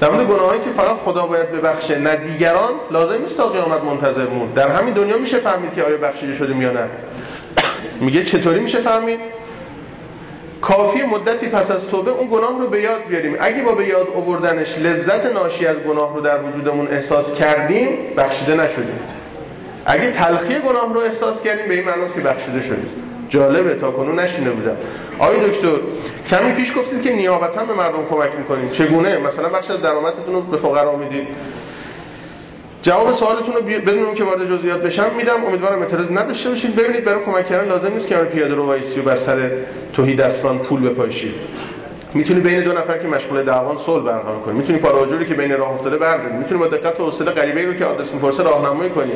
در 0.00 0.10
مورد 0.10 0.26
گناهایی 0.26 0.60
که 0.60 0.70
فقط 0.70 0.96
خدا 0.96 1.26
باید 1.26 1.52
ببخشه 1.52 1.98
نه 1.98 2.16
دیگران 2.16 2.70
لازم 2.90 3.20
نیست 3.20 3.36
تا 3.36 3.46
قیامت 3.46 3.84
منتظر 3.84 4.26
مون. 4.26 4.52
در 4.52 4.68
همین 4.68 4.94
دنیا 4.94 5.18
میشه 5.18 5.38
فهمید 5.38 5.74
که 5.74 5.82
آیا 5.82 5.96
بخشیده 5.96 6.34
شده 6.34 6.56
یا 6.56 6.72
نه. 6.72 6.88
میگه 8.00 8.24
چطوری 8.24 8.60
میشه 8.60 8.80
فهمید؟ 8.80 9.20
کافی 10.62 11.02
مدتی 11.02 11.46
پس 11.46 11.70
از 11.70 11.88
توبه 11.88 12.10
اون 12.10 12.28
گناه 12.32 12.60
رو 12.60 12.68
به 12.68 12.80
یاد 12.80 13.04
بیاریم. 13.08 13.36
اگه 13.40 13.62
با 13.62 13.72
به 13.72 13.86
یاد 13.86 14.08
آوردنش 14.16 14.78
لذت 14.78 15.26
ناشی 15.26 15.66
از 15.66 15.76
گناه 15.76 16.14
رو 16.14 16.20
در 16.20 16.42
وجودمون 16.42 16.88
احساس 16.88 17.34
کردیم 17.34 17.88
بخشیده 18.16 18.54
نشدیم. 18.54 19.00
اگه 19.86 20.10
تلخی 20.10 20.54
گناه 20.54 20.94
رو 20.94 21.00
احساس 21.00 21.42
کردیم 21.42 21.68
به 21.68 21.74
این 21.74 21.84
معناست 21.84 22.14
که 22.14 22.20
بخشیده 22.20 22.62
شدیم. 22.62 22.90
جالبه 23.28 23.74
تا 23.74 23.90
کنون 23.90 24.18
نشینه 24.18 24.50
بودم. 24.50 24.76
آقای 25.18 25.50
دکتر 25.50 25.68
کمی 26.30 26.52
پیش 26.52 26.78
گفتید 26.78 27.02
که 27.02 27.12
نیابتا 27.12 27.64
به 27.64 27.74
مردم 27.74 28.06
کمک 28.10 28.36
می‌کنید. 28.38 28.72
چگونه؟ 28.72 29.18
مثلا 29.18 29.48
بخش 29.48 29.70
از 29.70 29.80
درآمدتون 29.80 30.34
رو 30.34 30.40
به 30.40 30.56
فقرا 30.56 30.96
می‌دید. 30.96 31.28
جواب 32.82 33.12
سوالتون 33.12 33.54
رو 33.54 33.62
بدون 33.62 34.04
اون 34.04 34.14
که 34.14 34.24
وارد 34.24 34.50
جزئیات 34.50 34.82
بشم 34.82 35.10
میدم. 35.16 35.44
امیدوارم 35.46 35.80
اعتراض 35.80 36.12
نداشته 36.12 36.48
باشید 36.48 36.76
ببینید 36.76 37.04
برای 37.04 37.24
کمک 37.24 37.46
کردن 37.46 37.68
لازم 37.68 37.92
نیست 37.92 38.08
که 38.08 38.14
پیاده 38.14 38.54
رو 38.54 38.66
وایسی 38.66 39.00
و 39.00 39.02
بر 39.02 39.16
سر 39.16 39.50
توهی 39.92 40.14
دستان 40.14 40.58
پول 40.58 40.88
بپاشید. 40.88 41.34
می‌تونی 42.14 42.40
بین 42.40 42.60
دو 42.60 42.72
نفر 42.72 42.98
که 42.98 43.08
مشغول 43.08 43.42
دعوان 43.42 43.76
صلح 43.76 44.04
برقرار 44.04 44.38
کنی. 44.38 44.58
می‌تونی 44.58 44.78
پاراجوری 44.78 45.26
که 45.26 45.34
بین 45.34 45.58
راه 45.58 45.72
افتاده 45.72 45.96
برداری. 45.96 46.34
می‌تونی 46.34 46.60
با 46.60 46.66
دقت 46.66 47.00
و 47.00 47.04
حوصله 47.04 47.30
غریبه 47.30 47.66
رو 47.66 47.74
که 47.74 47.84
آدرس 47.84 48.14
می‌پرسه 48.14 48.42
راهنمایی 48.42 48.90
کنی. 48.90 49.12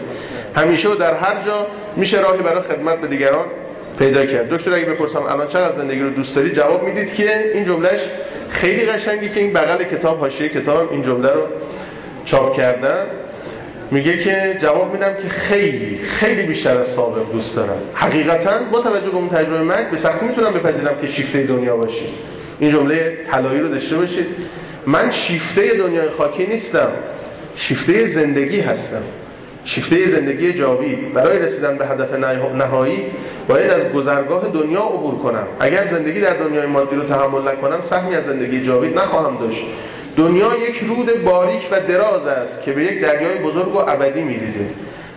همیشه 0.56 0.88
و 0.88 0.94
در 0.94 1.14
هر 1.14 1.42
جا 1.46 1.66
میشه 1.96 2.20
راهی 2.20 2.42
برای 2.42 2.60
خدمت 2.60 3.00
به 3.00 3.06
دیگران 3.06 3.44
پیدا 3.98 4.26
کرد. 4.26 4.48
دکتر 4.48 4.74
اگه 4.74 4.84
بپرسم 4.84 5.22
الان 5.22 5.46
چقدر 5.46 5.72
زندگی 5.72 6.00
رو 6.00 6.10
دوست 6.10 6.36
داری؟ 6.36 6.50
جواب 6.50 6.82
می‌دید 6.82 7.14
که 7.14 7.50
این 7.54 7.64
جملهش 7.64 8.00
خیلی 8.48 8.86
قشنگی 8.86 9.28
که 9.28 9.40
این 9.40 9.52
بغل 9.52 9.84
کتاب 9.84 10.18
حاشیه 10.18 10.48
کتاب 10.48 10.92
این 10.92 11.02
جمله 11.02 11.30
رو 11.30 11.42
چاپ 12.24 12.56
کردن. 12.56 13.06
میگه 13.92 14.18
که 14.18 14.56
جواب 14.60 14.92
میدم 14.92 15.14
که 15.22 15.28
خیلی 15.28 15.98
خیلی 15.98 16.42
بیشتر 16.42 16.78
از 16.78 16.86
سابق 16.86 17.32
دوست 17.32 17.56
دارم. 17.56 17.78
حقیقتا 17.94 18.50
با 18.72 18.80
توجه 18.80 19.10
به 19.10 19.16
اون 19.16 19.28
تجربه 19.28 19.62
مرگ 19.62 19.90
به 19.90 19.96
سختی 19.96 20.26
می‌تونم 20.26 20.52
بپذیرم 20.52 20.94
که 21.00 21.06
شیفته 21.06 21.42
دنیا 21.42 21.76
باشید 21.76 22.08
این 22.58 22.70
جمله 22.70 23.18
طلایی 23.24 23.60
رو 23.60 23.68
داشته 23.68 23.96
باشید. 23.96 24.26
من 24.86 25.10
شیفته 25.10 25.74
دنیای 25.74 26.10
خاکی 26.10 26.46
نیستم. 26.46 26.88
شیفته 27.54 28.06
زندگی 28.06 28.60
هستم. 28.60 29.02
شیفته 29.64 30.06
زندگی 30.06 30.52
جاوید. 30.52 31.12
برای 31.12 31.38
رسیدن 31.38 31.78
به 31.78 31.86
هدف 31.86 32.14
نهایی 32.54 33.02
باید 33.48 33.70
از 33.70 33.92
گذرگاه 33.92 34.48
دنیا 34.48 34.80
عبور 34.80 35.14
کنم. 35.14 35.46
اگر 35.60 35.86
زندگی 35.86 36.20
در 36.20 36.34
دنیای 36.34 36.66
مادی 36.66 36.96
رو 36.96 37.04
تحمل 37.04 37.48
نکنم 37.48 37.80
سهمی 37.82 38.14
از 38.14 38.24
زندگی 38.24 38.62
جاوید 38.62 38.98
نخواهم 38.98 39.38
داشت. 39.38 39.64
دنیا 40.16 40.50
یک 40.68 40.84
رود 40.88 41.24
باریک 41.24 41.68
و 41.70 41.80
دراز 41.80 42.26
است 42.26 42.62
که 42.62 42.72
به 42.72 42.84
یک 42.84 43.00
دریای 43.00 43.38
بزرگ 43.38 43.74
و 43.74 43.78
ابدی 43.78 44.22
میریزه. 44.22 44.64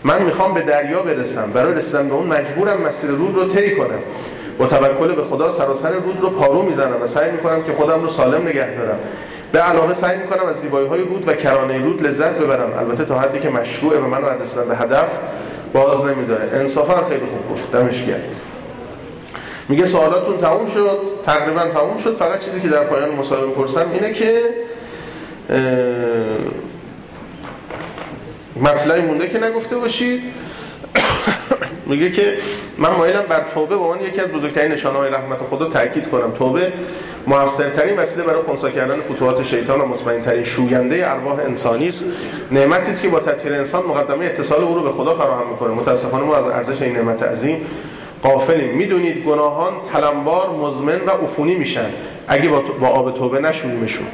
من 0.04 0.22
می‌خوام 0.22 0.54
به 0.54 0.62
دریا 0.62 1.02
برسم. 1.02 1.52
برای 1.54 1.74
رسیدن 1.74 2.10
به 2.10 2.16
اون 2.16 2.28
مجبورم 2.28 2.82
مسیر 2.82 3.10
رود 3.10 3.36
رو 3.36 3.46
طی 3.46 3.76
کنم. 3.76 4.00
با 4.58 4.68
توکل 4.68 5.16
به 5.16 5.24
خدا 5.24 5.50
سراسر 5.50 5.92
رود 5.92 6.22
رو 6.22 6.30
پارو 6.30 6.62
می‌زنم 6.62 7.02
و 7.02 7.08
سعی 7.08 7.32
می‌کنم 7.32 7.64
که 7.64 7.74
خودم 7.74 8.02
رو 8.02 8.10
سالم 8.10 8.48
نگه 8.48 8.76
دارم. 8.78 9.00
به 9.52 9.60
علاوه 9.60 9.94
سعی 9.94 10.18
می‌کنم 10.18 10.46
از 10.50 10.56
زیبایی 10.56 10.88
های 10.88 11.02
رود 11.02 11.28
و 11.28 11.34
کرانه 11.34 11.78
رود 11.78 12.08
لذت 12.08 12.34
ببرم. 12.34 12.74
البته 12.80 13.06
تا 13.06 13.20
حدی 13.20 13.40
که 13.40 13.50
مشروعه 13.50 14.00
و 14.00 14.08
منو 14.08 14.42
رسیدن 14.42 14.68
به 14.68 14.76
هدف 14.76 15.18
باز 15.74 16.06
نمیداره. 16.06 16.50
انصافا 16.54 16.96
خیلی 17.10 17.26
خوب 17.26 17.52
گفت. 17.52 17.72
دمش 17.72 18.04
میگه 19.70 19.86
سوالاتون 19.86 20.38
تموم 20.38 20.66
شد. 20.66 21.00
تقریبا 21.26 21.60
تموم 21.60 21.98
شد. 21.98 22.16
فقط 22.16 22.40
چیزی 22.40 22.62
که 22.62 22.68
در 22.68 22.84
پایان 22.84 23.12
مصاحبه 23.12 23.48
پرسم 23.48 23.86
اینه 23.94 24.14
که 24.14 24.42
مطلعی 28.62 29.02
مونده 29.02 29.30
که 29.30 29.40
نگفته 29.40 29.78
باشید. 29.78 30.24
میگه 31.90 32.12
که 32.12 32.38
من 32.78 32.90
مایلم 32.90 33.24
بر 33.30 33.44
توبه 33.44 33.76
به 33.76 33.82
عنوان 33.82 34.02
یکی 34.02 34.22
از 34.22 34.32
بزرگترین 34.32 34.72
نشانه 34.72 34.98
های 34.98 35.10
رحمت 35.10 35.38
خدا 35.38 35.66
تاکید 35.66 36.08
کنم. 36.08 36.32
توبه 36.32 36.74
موثرترین 37.28 37.98
وسیله 37.98 38.24
برای 38.28 38.42
خونسا 38.42 38.72
کردن 38.72 39.02
فتوحات 39.02 39.44
شیطان 39.44 39.82
و 39.82 39.86
مطمئن 39.86 40.22
ترین 40.22 40.44
شوینده 40.44 41.12
ارواح 41.12 41.40
انسانی 41.40 41.88
است. 41.88 42.04
نعمتی 42.52 42.92
است 42.92 43.02
که 43.02 43.10
با 43.10 43.20
تطهیر 43.20 43.54
انسان 43.54 43.86
مقدمه 43.86 44.26
اتصال 44.26 44.64
او 44.64 44.76
رو 44.76 44.84
به 44.84 44.92
خدا 44.92 45.16
فراهم 45.16 45.50
می‌کنه. 45.50 45.74
متاسفانه 45.74 46.24
ما 46.26 46.36
از 46.36 46.48
ارزش 46.48 46.82
این 46.82 46.96
نعمت 46.96 47.24
عظیم 47.24 47.66
قافلیم 48.24 48.76
می‌دونید 48.76 49.24
گناهان 49.24 49.74
تلمبار 49.94 50.50
مزمن 50.50 51.02
و 51.08 51.10
عفونی 51.10 51.56
میشن. 51.56 51.90
اگه 52.28 52.50
با, 52.50 52.88
آب 52.88 53.14
توبه 53.14 53.40
نشوریمشون 53.40 54.08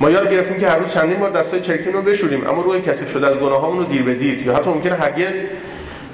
ما 0.00 0.10
یاد 0.10 0.30
گرفتیم 0.30 0.58
که 0.58 0.68
هر 0.68 0.78
روز 0.78 0.90
چندین 0.90 1.18
بار 1.18 1.30
دستای 1.30 1.60
چرکین 1.60 1.92
رو 1.92 2.02
بشوریم 2.02 2.46
اما 2.46 2.62
روی 2.62 2.80
کثیف 2.80 3.12
شده 3.12 3.26
از 3.26 3.36
گناهامون 3.36 3.78
رو 3.78 3.84
دیر 3.84 4.02
به 4.02 4.14
دیر 4.14 4.46
یا 4.46 4.56
حتی 4.56 4.70
ممکنه 4.70 4.94
هرگز 4.94 5.40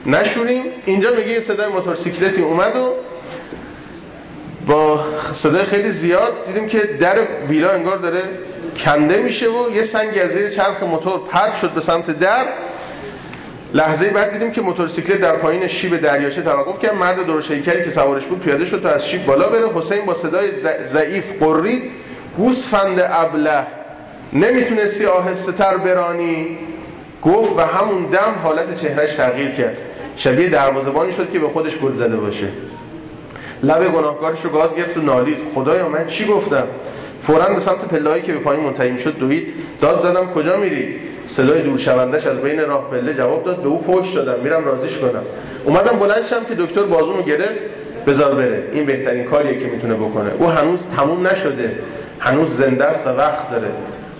نشوریم. 0.07 0.64
اینجا 0.85 1.11
میگه 1.11 1.29
یه 1.29 1.40
صدای 1.40 1.68
موتورسیکلتی 1.68 2.42
اومد 2.42 2.77
و 2.77 2.94
با 4.66 5.05
صدای 5.33 5.64
خیلی 5.64 5.90
زیاد 5.90 6.44
دیدیم 6.47 6.66
که 6.66 6.79
در 6.79 7.16
ویلا 7.49 7.70
انگار 7.70 7.97
داره 7.97 8.23
کنده 8.77 9.18
میشه 9.18 9.49
و 9.49 9.70
یه 9.75 9.83
سنگ 9.83 10.18
از 10.18 10.31
زیر 10.31 10.49
چرخ 10.49 10.83
موتور 10.83 11.20
پرت 11.29 11.57
شد 11.57 11.70
به 11.70 11.81
سمت 11.81 12.11
در. 12.11 12.47
لحظه 13.75 14.11
بعد 14.11 14.31
دیدیم 14.31 14.51
که 14.51 14.61
موتورسیکلت 14.61 15.20
در 15.20 15.37
پایین 15.37 15.66
شیب 15.66 16.01
دریاچه 16.01 16.42
توقف 16.42 16.79
کرد. 16.79 16.94
مرد 16.94 17.27
درشیکری 17.27 17.85
که 17.85 17.90
سوارش 17.90 18.27
بود 18.27 18.40
پیاده 18.40 18.64
شد 18.64 18.83
تا 18.83 18.88
از 18.88 19.09
شیب 19.09 19.27
بالا 19.27 19.49
بره. 19.49 19.73
حسین 19.75 20.05
با 20.05 20.14
صدای 20.14 20.51
ضعیف 20.87 21.42
قرید 21.42 22.04
گوسفند 22.37 23.01
ابله 23.11 23.66
نمی‌تونستی 24.33 25.07
آهسته 25.07 25.53
تر 25.53 25.77
برانی؟ 25.77 26.59
گفت 27.23 27.59
و 27.59 27.61
همون 27.61 28.03
دم 28.03 28.35
حالت 28.42 28.77
چهرش 28.77 29.14
تغییر 29.14 29.51
کرد. 29.51 29.77
شبیه 30.16 30.49
دروازبانی 30.49 31.12
شد 31.12 31.31
که 31.31 31.38
به 31.38 31.49
خودش 31.49 31.79
گل 31.79 31.94
زده 31.94 32.16
باشه. 32.16 32.47
لب 33.62 33.92
گناهکارش 33.92 34.44
رو 34.44 34.51
گاز 34.51 34.75
گرفت 34.75 34.97
و 34.97 35.01
نالید. 35.01 35.38
خدایا 35.55 35.88
من 35.88 36.07
چی 36.07 36.25
گفتم؟ 36.25 36.66
فورا 37.20 37.44
به 37.44 37.61
سمت 37.61 37.85
پلهایی 37.85 38.23
که 38.23 38.33
به 38.33 38.38
پایین 38.38 38.64
منتهی 38.64 38.99
شد 38.99 39.18
دوید. 39.18 39.55
داد 39.81 39.99
زدم 39.99 40.27
کجا 40.27 40.57
میری؟ 40.57 40.97
صدای 41.27 41.62
دور 41.62 41.79
شوندش 41.79 42.27
از 42.27 42.40
بین 42.40 42.61
راه 42.61 42.90
پله 42.90 43.14
جواب 43.14 43.42
داد. 43.42 43.62
به 43.62 43.68
او 43.68 43.79
فوش 43.79 44.12
دادم. 44.12 44.42
میرم 44.42 44.64
رازیش 44.64 44.99
کنم. 44.99 45.23
اومدم 45.64 45.99
بلند 45.99 46.25
شم 46.25 46.44
که 46.44 46.55
دکتر 46.55 46.83
بازومو 46.83 47.23
گرفت. 47.23 47.61
بذار 48.07 48.35
بره. 48.35 48.68
این 48.73 48.87
بهترین 48.87 49.25
کاریه 49.25 49.59
که 49.59 49.66
می‌تونه 49.66 49.94
بکنه. 49.94 50.31
او 50.38 50.47
هنوز 50.47 50.88
تموم 50.88 51.27
نشده. 51.27 51.79
هنوز 52.20 52.57
زنده 52.57 52.85
است 52.85 53.07
و 53.07 53.11
وقت 53.11 53.50
داره. 53.50 53.68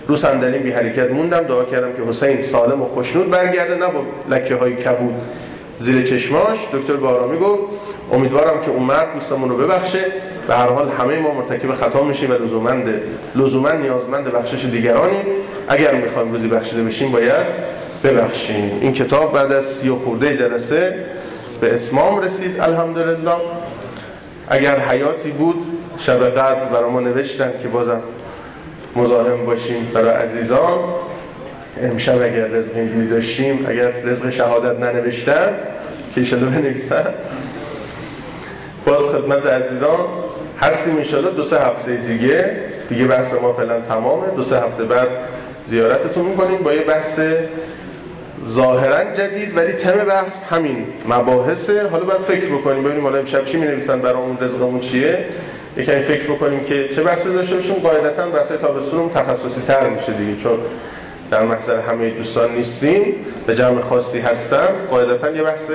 رو 0.07 0.15
صندلی 0.15 0.59
بی 0.59 0.71
حرکت 0.71 1.11
موندم. 1.11 1.41
دعا 1.41 1.63
کردم 1.63 1.93
که 1.93 2.01
حسین 2.09 2.41
سالم 2.41 2.81
و 2.81 2.85
خوشنود 2.85 3.29
برگرده. 3.29 3.75
نه 3.75 3.87
با 3.87 4.01
لکه 4.29 4.55
های 4.55 4.75
کبود 4.75 5.21
زیر 5.79 6.01
چشماش. 6.01 6.57
دکتر 6.73 6.93
بارامی 6.93 7.37
گفت 7.37 7.63
امیدوارم 8.11 8.61
که 8.61 8.71
اون 8.71 8.83
مرد 8.83 9.13
دوستمون 9.13 9.49
رو 9.49 9.57
ببخشه. 9.57 10.05
به 10.47 10.55
هر 10.55 10.67
حال 10.67 10.89
همه 10.89 11.19
ما 11.19 11.33
مرتکب 11.33 11.73
خطا 11.73 12.03
میشیم 12.03 12.31
و 12.31 12.33
لزومند 12.33 13.01
لزوما 13.35 13.71
نیازمند 13.71 14.31
بخشش 14.31 14.65
دیگرانیم 14.65 15.25
اگر 15.67 15.93
می‌خوایم 15.93 16.31
روزی 16.31 16.47
بخشیده 16.47 16.83
بشیم 16.83 17.11
باید 17.11 17.45
ببخشیم. 18.03 18.77
این 18.81 18.93
کتاب 18.93 19.33
بعد 19.33 19.51
از 19.51 19.65
سی 19.65 19.89
و 19.89 19.95
خورده 19.95 20.37
جلسه 20.37 21.05
به 21.61 21.75
اتمام 21.75 22.21
رسید 22.21 22.59
الحمدلله. 22.59 23.31
اگر 24.49 24.79
حیاتی 24.79 25.31
بود 25.31 25.63
شب 25.97 26.29
قدر 26.29 26.65
برای 26.65 26.91
ما 26.91 26.99
نوشتن 26.99 27.53
که 27.61 27.67
بازم 27.67 28.01
مزاحم 28.95 29.45
باشیم 29.45 29.91
برای 29.93 30.09
عزیزان. 30.09 30.79
امشب 31.81 32.15
اگر 32.15 32.45
رزق 32.45 32.75
اینجوری 32.75 33.07
داشتیم 33.07 33.65
اگر 33.69 33.91
رزق 33.91 34.29
شهادت 34.29 34.79
ننوشتن 34.79 35.53
که 36.15 36.21
ایشالله 36.21 36.45
بنویسن. 36.45 37.13
باز 38.85 39.01
خدمت 39.03 39.45
عزیزان 39.45 39.99
هستیم 40.61 40.97
انشالله 40.97 41.31
دو 41.31 41.43
سه 41.43 41.59
هفته 41.59 41.95
دیگه. 41.95 42.51
دیگه 42.89 43.07
بحث 43.07 43.33
ما 43.33 43.53
فعلا 43.53 43.81
تمامه. 43.81 44.27
دو 44.35 44.43
سه 44.43 44.59
هفته 44.59 44.83
بعد 44.83 45.07
زیارتتون 45.65 46.25
می‌کنیم 46.25 46.57
با 46.57 46.73
یه 46.73 46.81
بحث 46.81 47.19
ظاهرا 48.47 49.13
جدید 49.13 49.57
ولی 49.57 49.73
تم 49.73 49.91
بحث 49.91 50.43
همین 50.43 50.87
مباحثه. 51.09 51.87
حالا 51.87 52.05
باید 52.05 52.19
فکر 52.19 52.45
بکنیم 52.45 52.83
ببینیم 52.83 53.03
حالا 53.03 53.17
امشب 53.17 53.45
چی 53.45 53.57
می 53.57 53.67
نویسن 53.67 53.99
برای 53.99 54.21
اون 54.21 54.37
رزقمون 54.41 54.79
چیه. 54.79 55.25
یکمی 55.77 56.01
فکر 56.01 56.23
بکنیم 56.23 56.63
که 56.63 56.89
چه 56.95 57.03
بحثی 57.03 57.33
داشته 57.33 57.55
باشیم. 57.55 57.75
قاعدتا 57.75 58.29
بحث 58.29 58.51
تابستون 58.51 59.09
تخصصی 59.09 59.61
تر 59.61 59.89
میشه 59.89 60.13
دیگه 60.13 60.35
چون 60.35 60.57
در 61.31 61.43
محضر 61.43 61.79
همه 61.79 62.09
دوستان 62.09 62.55
نیستیم. 62.55 63.15
به 63.47 63.55
جمع 63.55 63.81
خاصی 63.81 64.19
هستن 64.19 64.67
قاعدتا 64.89 65.31
یه 65.31 65.43
بحث 65.43 65.71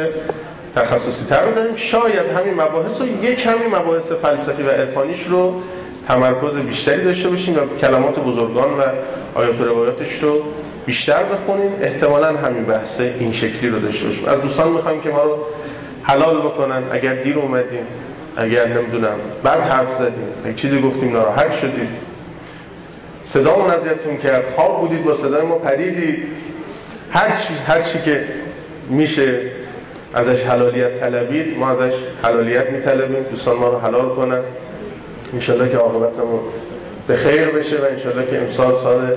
تخصصی 0.74 1.24
تر 1.24 1.44
رو 1.44 1.54
داریم. 1.54 1.76
شاید 1.76 2.26
همین 2.38 2.54
مباحث 2.54 3.00
رو 3.00 3.06
یک 3.24 3.42
کمی 3.42 3.66
مباحث 3.66 4.12
فلسفی 4.12 4.62
و 4.62 4.70
عرفانیش 4.70 5.26
رو 5.26 5.62
تمرکز 6.08 6.56
بیشتری 6.56 7.04
داشته 7.04 7.28
باشیم 7.28 7.56
و 7.56 7.78
کلمات 7.80 8.18
بزرگان 8.18 8.70
و 8.78 8.82
آیات 9.34 9.60
و 9.60 9.64
روایاتش 9.64 10.22
رو 10.22 10.42
بیشتر 10.86 11.22
بخونیم. 11.22 11.72
احتمالا 11.82 12.26
همین 12.26 12.64
بحث 12.64 13.00
این 13.00 13.32
شکلی 13.32 13.70
رو 13.70 13.80
داشته 13.80 14.06
باشیم. 14.06 14.28
از 14.28 14.42
دوستان 14.42 14.72
می‌خوایم 14.72 15.00
که 15.00 15.08
ما 15.08 15.22
رو 15.22 15.38
حلال 16.02 16.38
بکنن. 16.38 16.82
اگر 16.92 17.14
دیر 17.14 17.38
اومدیم 17.38 17.86
اگر 18.36 18.68
نمی‌دونم 18.68 19.16
بعد 19.42 19.60
حرف 19.60 19.94
زدیم. 19.94 20.28
یک 20.46 20.56
چیزی 20.56 20.80
گفتیم 20.80 21.12
ناراحت 21.12 21.52
شدید. 21.52 21.96
صدامون 23.22 23.70
اذیتتون 23.70 24.16
کرد. 24.16 24.44
خواب 24.44 24.80
بودید 24.80 25.04
با 25.04 25.14
صدای 25.14 25.46
ما 25.46 25.58
پریدید. 25.58 26.26
هر 27.10 27.30
چی 27.30 27.54
هر 27.54 27.82
چی 27.82 27.98
که 27.98 28.24
میشه 28.88 29.40
ازش 30.14 30.44
حلالیت 30.44 30.94
طلبید 30.94 31.58
ما 31.58 31.70
ازش 31.70 31.94
حلالیت 32.22 32.70
میطلبیم. 32.70 33.22
دوستان 33.22 33.56
ما 33.56 33.68
رو 33.68 33.78
حلال 33.78 34.08
کنن. 34.08 34.42
انشالله 35.32 35.68
که 35.68 35.76
عاقبتمون 35.76 36.40
به 37.06 37.16
خیر 37.16 37.48
بشه 37.48 37.76
و 37.76 37.84
انشالله 37.84 38.26
که 38.26 38.40
امسال 38.40 38.74
سال 38.74 39.16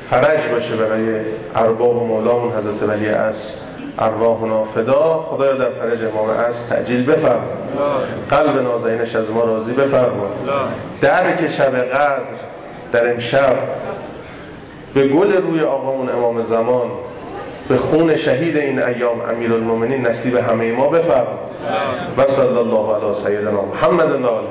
فرج 0.00 0.40
باشه 0.52 0.76
برای 0.76 1.12
ارباب 1.54 1.96
و 1.96 2.06
مولامون 2.06 2.52
حضرت 2.52 2.88
ولی 2.88 3.08
اصر 3.08 3.50
ارواحنا 3.98 4.64
فدا 4.64 5.26
خدایا 5.30 5.54
در 5.54 5.70
فرج 5.70 6.04
امام 6.04 6.30
اصر 6.30 6.74
تعجیل 6.74 7.06
بفرما. 7.06 7.46
قلب 8.30 8.62
نازنینش 8.62 9.16
از 9.16 9.30
ما 9.30 9.44
راضی 9.44 9.72
بفرما. 9.72 10.26
درک 11.00 11.48
شب 11.48 11.76
قدر 11.76 12.20
در 12.92 13.12
امشب 13.12 13.56
به 14.94 15.08
گل 15.08 15.32
روی 15.32 15.60
آقامون 15.60 16.08
امام 16.08 16.42
زمان 16.42 16.90
به 17.68 17.76
خون 17.76 18.16
شهید 18.16 18.56
این 18.56 18.82
ایام 18.82 19.20
امیرالمومنین 19.20 20.06
نصیب 20.06 20.36
همه 20.36 20.72
ما 20.72 20.88
بفرما. 20.88 21.38
و 22.18 22.26
صلی 22.26 22.58
الله 22.58 22.94
علی 22.94 23.14
سیدنا 23.14 23.62
محمد 23.62 24.10
و 24.10 24.26
آله 24.26 24.48